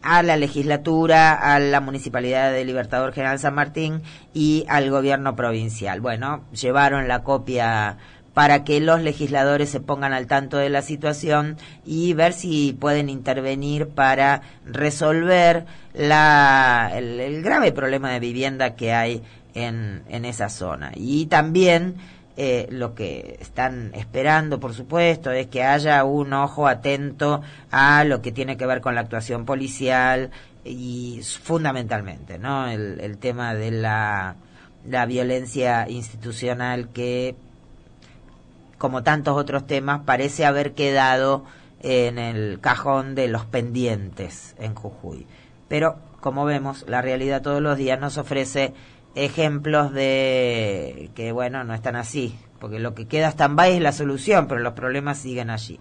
a 0.07 0.23
la 0.23 0.37
legislatura, 0.37 1.33
a 1.33 1.59
la 1.59 1.81
Municipalidad 1.81 2.53
de 2.53 2.65
Libertador 2.65 3.13
General 3.13 3.39
San 3.41 3.55
Martín 3.55 4.03
y 4.33 4.65
al 4.69 4.89
gobierno 4.89 5.35
provincial. 5.35 6.01
Bueno, 6.01 6.45
llevaron 6.53 7.09
la 7.09 7.25
copia 7.25 7.99
para 8.37 8.65
que 8.65 8.81
los 8.81 9.01
legisladores 9.01 9.71
se 9.71 9.81
pongan 9.81 10.13
al 10.13 10.27
tanto 10.27 10.59
de 10.59 10.69
la 10.69 10.83
situación 10.83 11.57
y 11.87 12.13
ver 12.13 12.35
si 12.35 12.77
pueden 12.79 13.09
intervenir 13.09 13.89
para 13.89 14.43
resolver 14.67 15.65
la, 15.95 16.93
el, 16.95 17.43
grave 17.43 17.73
problema 17.73 18.11
de 18.11 18.21
vivienda 18.21 18.75
que 18.75 18.93
hay 18.93 19.23
en, 19.55 20.03
en 20.11 20.27
esa 20.27 20.51
zona. 20.51 20.93
Y 20.95 21.25
también 21.29 21.95
eh, 22.37 22.69
lo 22.71 22.95
que 22.95 23.39
están 23.41 23.95
esperando, 23.95 24.61
por 24.61 24.75
supuesto, 24.75 25.31
es 25.31 25.47
que 25.47 25.63
haya 25.63 26.05
un 26.05 26.35
ojo 26.35 26.67
atento 26.67 27.41
a 27.71 28.05
lo 28.05 28.21
que 28.21 28.33
tiene 28.33 28.59
que 28.59 28.67
ver 28.67 28.83
con 28.83 28.95
la 28.95 29.01
actuación 29.01 29.47
policial 29.47 30.31
y 30.63 31.23
fundamentalmente, 31.43 32.39
¿no? 32.39 32.69
El, 32.69 33.17
tema 33.17 33.55
de 33.55 33.71
la, 33.71 34.37
la 34.87 35.07
violencia 35.07 35.89
institucional 35.89 36.91
que, 36.91 37.35
como 38.79 39.03
tantos 39.03 39.37
otros 39.37 39.67
temas, 39.67 40.03
parece 40.05 40.45
haber 40.45 40.75
quedado 40.75 41.45
en 41.81 42.19
el 42.19 42.61
cajón 42.61 43.15
de 43.15 43.29
los 43.29 43.45
pendientes 43.45 44.55
en 44.59 44.75
Jujuy. 44.75 45.27
Pero, 45.69 45.97
como 46.21 46.45
vemos, 46.45 46.85
la 46.89 47.03
realidad 47.03 47.43
todos 47.43 47.63
los 47.63 47.77
días 47.77 48.01
nos 48.01 48.19
ofrece 48.19 48.75
ejemplos 49.15 49.93
de 49.93 51.11
que, 51.15 51.33
bueno, 51.33 51.65
no 51.65 51.75
están 51.75 51.97
así, 51.97 52.39
porque 52.59 52.79
lo 52.79 52.95
que 52.95 53.07
queda 53.07 53.31
stand-by 53.31 53.75
es 53.75 53.81
la 53.81 53.93
solución, 53.93 54.47
pero 54.47 54.61
los 54.61 54.75
problemas 54.75 55.19
siguen 55.19 55.51
allí. 55.51 55.81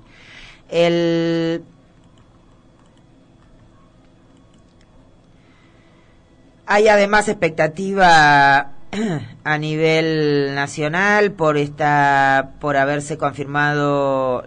Hay 6.67 6.87
además 6.87 7.27
expectativa 7.27 8.74
a 9.43 9.57
nivel 9.57 10.55
nacional 10.55 11.31
por 11.31 11.57
esta 11.57 12.53
por 12.59 12.77
haberse 12.77 13.17
confirmado 13.17 14.43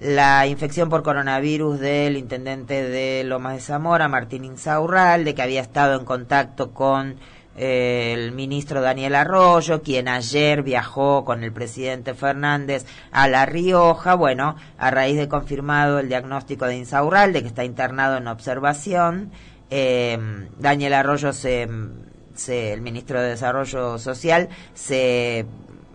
la 0.00 0.46
infección 0.46 0.90
por 0.90 1.02
coronavirus 1.02 1.80
del 1.80 2.16
intendente 2.16 2.82
de 2.82 3.24
Lomas 3.24 3.54
de 3.54 3.60
Zamora, 3.60 4.08
Martín 4.08 4.44
Insaurral, 4.44 5.24
de 5.24 5.34
que 5.34 5.42
había 5.42 5.62
estado 5.62 5.98
en 5.98 6.04
contacto 6.04 6.72
con 6.72 7.16
eh, 7.56 8.12
el 8.12 8.32
ministro 8.32 8.82
Daniel 8.82 9.14
Arroyo, 9.14 9.80
quien 9.82 10.08
ayer 10.08 10.62
viajó 10.62 11.24
con 11.24 11.44
el 11.44 11.52
presidente 11.52 12.14
Fernández 12.14 12.84
a 13.12 13.28
La 13.28 13.46
Rioja, 13.46 14.14
bueno, 14.14 14.56
a 14.76 14.90
raíz 14.90 15.16
de 15.16 15.28
confirmado 15.28 16.00
el 16.00 16.08
diagnóstico 16.08 16.66
de 16.66 16.76
Insaurral, 16.76 17.32
de 17.32 17.42
que 17.42 17.48
está 17.48 17.64
internado 17.64 18.16
en 18.16 18.26
observación, 18.26 19.30
eh, 19.70 20.18
Daniel 20.58 20.94
Arroyo 20.94 21.32
se, 21.32 21.62
el 21.62 22.80
ministro 22.80 23.20
de 23.20 23.30
Desarrollo 23.30 23.98
Social, 23.98 24.48
se 24.74 25.46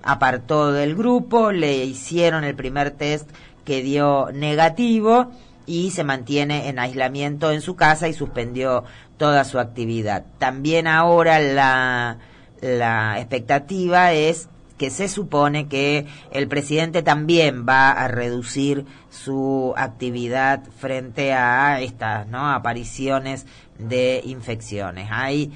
apartó 0.04 0.72
del 0.72 0.96
grupo, 0.96 1.52
le 1.52 1.84
hicieron 1.86 2.44
el 2.44 2.56
primer 2.56 2.92
test 2.92 3.30
que 3.66 3.82
dio 3.82 4.30
negativo 4.34 5.32
y 5.66 5.92
se 5.92 6.04
mantiene 6.04 6.70
en 6.70 6.80
aislamiento 6.80 7.52
en 7.52 7.62
su 7.62 7.76
casa 7.76 8.08
y 8.08 8.14
suspendió 8.14 8.84
toda 9.18 9.44
su 9.44 9.60
actividad. 9.60 10.26
También 10.40 10.88
ahora 10.88 11.40
la, 11.40 12.18
la 12.62 13.20
expectativa 13.20 14.14
es 14.14 14.50
que 14.80 14.90
se 14.90 15.10
supone 15.10 15.68
que 15.68 16.08
el 16.32 16.48
presidente 16.48 17.04
también 17.04 17.66
va 17.68 17.92
a 17.92 18.08
reducir 18.08 18.86
su 19.12 19.74
actividad 19.78 20.64
frente 20.78 21.34
a 21.34 21.82
estas 21.82 22.28
¿no? 22.28 22.50
apariciones 22.50 23.46
de 23.78 24.22
infecciones. 24.24 25.10
Hay, 25.12 25.52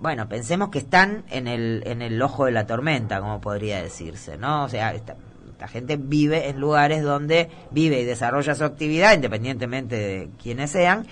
bueno, 0.00 0.26
pensemos 0.28 0.70
que 0.70 0.78
están 0.78 1.24
en 1.30 1.46
el, 1.46 1.82
en 1.86 2.00
el 2.00 2.20
ojo 2.22 2.46
de 2.46 2.52
la 2.52 2.66
tormenta, 2.66 3.20
como 3.20 3.42
podría 3.42 3.82
decirse, 3.82 4.38
¿no? 4.38 4.64
O 4.64 4.68
sea, 4.70 4.94
La 5.60 5.68
gente 5.68 5.98
vive 5.98 6.48
en 6.48 6.58
lugares 6.58 7.02
donde 7.02 7.50
vive 7.70 8.00
y 8.00 8.04
desarrolla 8.04 8.54
su 8.54 8.64
actividad, 8.64 9.14
independientemente 9.14 9.96
de 9.96 10.30
quienes 10.42 10.70
sean, 10.70 11.06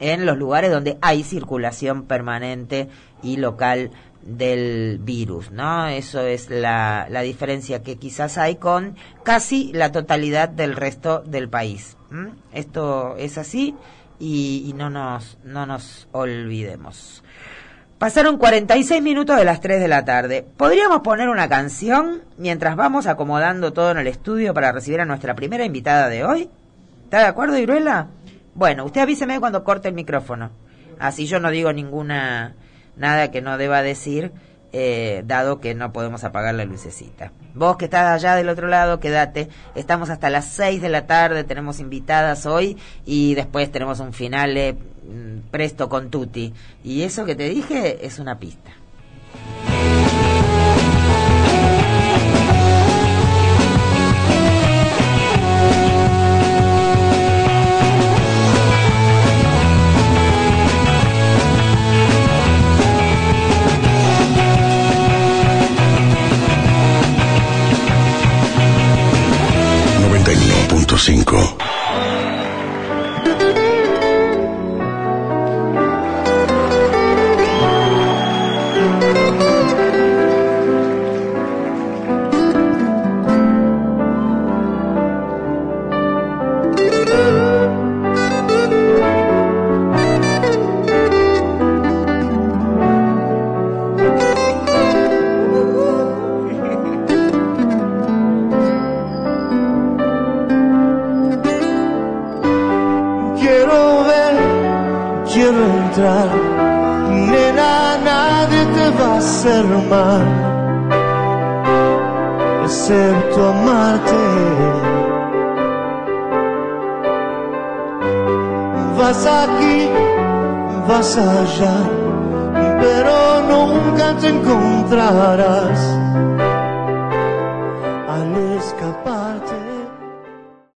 en 0.00 0.26
los 0.26 0.36
lugares 0.36 0.70
donde 0.70 0.98
hay 1.00 1.22
circulación 1.22 2.04
permanente 2.04 2.88
y 3.22 3.38
local 3.38 3.90
del 4.22 4.98
virus, 5.02 5.50
¿no? 5.50 5.88
Eso 5.88 6.20
es 6.20 6.50
la, 6.50 7.06
la 7.10 7.22
diferencia 7.22 7.82
que 7.82 7.96
quizás 7.96 8.38
hay 8.38 8.56
con 8.56 8.96
casi 9.22 9.72
la 9.72 9.92
totalidad 9.92 10.48
del 10.48 10.76
resto 10.76 11.20
del 11.20 11.48
país. 11.48 11.96
Esto 12.52 13.16
es 13.16 13.38
así 13.38 13.76
y, 14.18 14.64
y, 14.66 14.72
no, 14.72 14.90
nos, 14.90 15.38
no 15.44 15.64
nos 15.64 16.08
olvidemos. 16.12 17.22
Pasaron 17.98 18.38
46 18.38 19.02
minutos 19.02 19.36
de 19.36 19.44
las 19.44 19.60
3 19.60 19.80
de 19.80 19.88
la 19.88 20.04
tarde. 20.04 20.44
¿Podríamos 20.56 21.00
poner 21.00 21.28
una 21.28 21.48
canción 21.48 22.22
mientras 22.38 22.74
vamos 22.74 23.06
acomodando 23.06 23.72
todo 23.72 23.90
en 23.90 23.98
el 23.98 24.06
estudio 24.06 24.54
para 24.54 24.72
recibir 24.72 25.00
a 25.00 25.04
nuestra 25.04 25.34
primera 25.34 25.64
invitada 25.64 26.08
de 26.08 26.24
hoy? 26.24 26.50
¿Está 27.04 27.18
de 27.18 27.26
acuerdo, 27.26 27.58
Iruela? 27.58 28.08
Bueno, 28.54 28.84
usted 28.84 29.02
avíseme 29.02 29.38
cuando 29.38 29.64
corte 29.64 29.88
el 29.88 29.94
micrófono. 29.94 30.50
Así 30.98 31.26
yo 31.26 31.40
no 31.40 31.50
digo 31.50 31.72
ninguna 31.72 32.54
nada 32.96 33.30
que 33.30 33.40
no 33.40 33.58
deba 33.58 33.82
decir, 33.82 34.32
eh, 34.72 35.22
dado 35.26 35.60
que 35.60 35.74
no 35.74 35.92
podemos 35.92 36.22
apagar 36.22 36.54
la 36.54 36.64
lucecita. 36.64 37.32
Vos 37.54 37.76
que 37.76 37.86
estás 37.86 38.06
allá 38.06 38.36
del 38.36 38.48
otro 38.48 38.68
lado, 38.68 39.00
quédate. 39.00 39.48
Estamos 39.74 40.10
hasta 40.10 40.30
las 40.30 40.46
6 40.46 40.80
de 40.80 40.88
la 40.88 41.06
tarde, 41.06 41.42
tenemos 41.44 41.80
invitadas 41.80 42.46
hoy 42.46 42.76
y 43.04 43.34
después 43.34 43.72
tenemos 43.72 43.98
un 43.98 44.12
final 44.12 44.54
mm, 44.54 45.50
presto 45.50 45.88
con 45.88 46.10
Tuti. 46.10 46.54
Y 46.84 47.02
eso 47.02 47.24
que 47.24 47.34
te 47.34 47.48
dije 47.48 48.06
es 48.06 48.18
una 48.20 48.38
pista. 48.38 48.70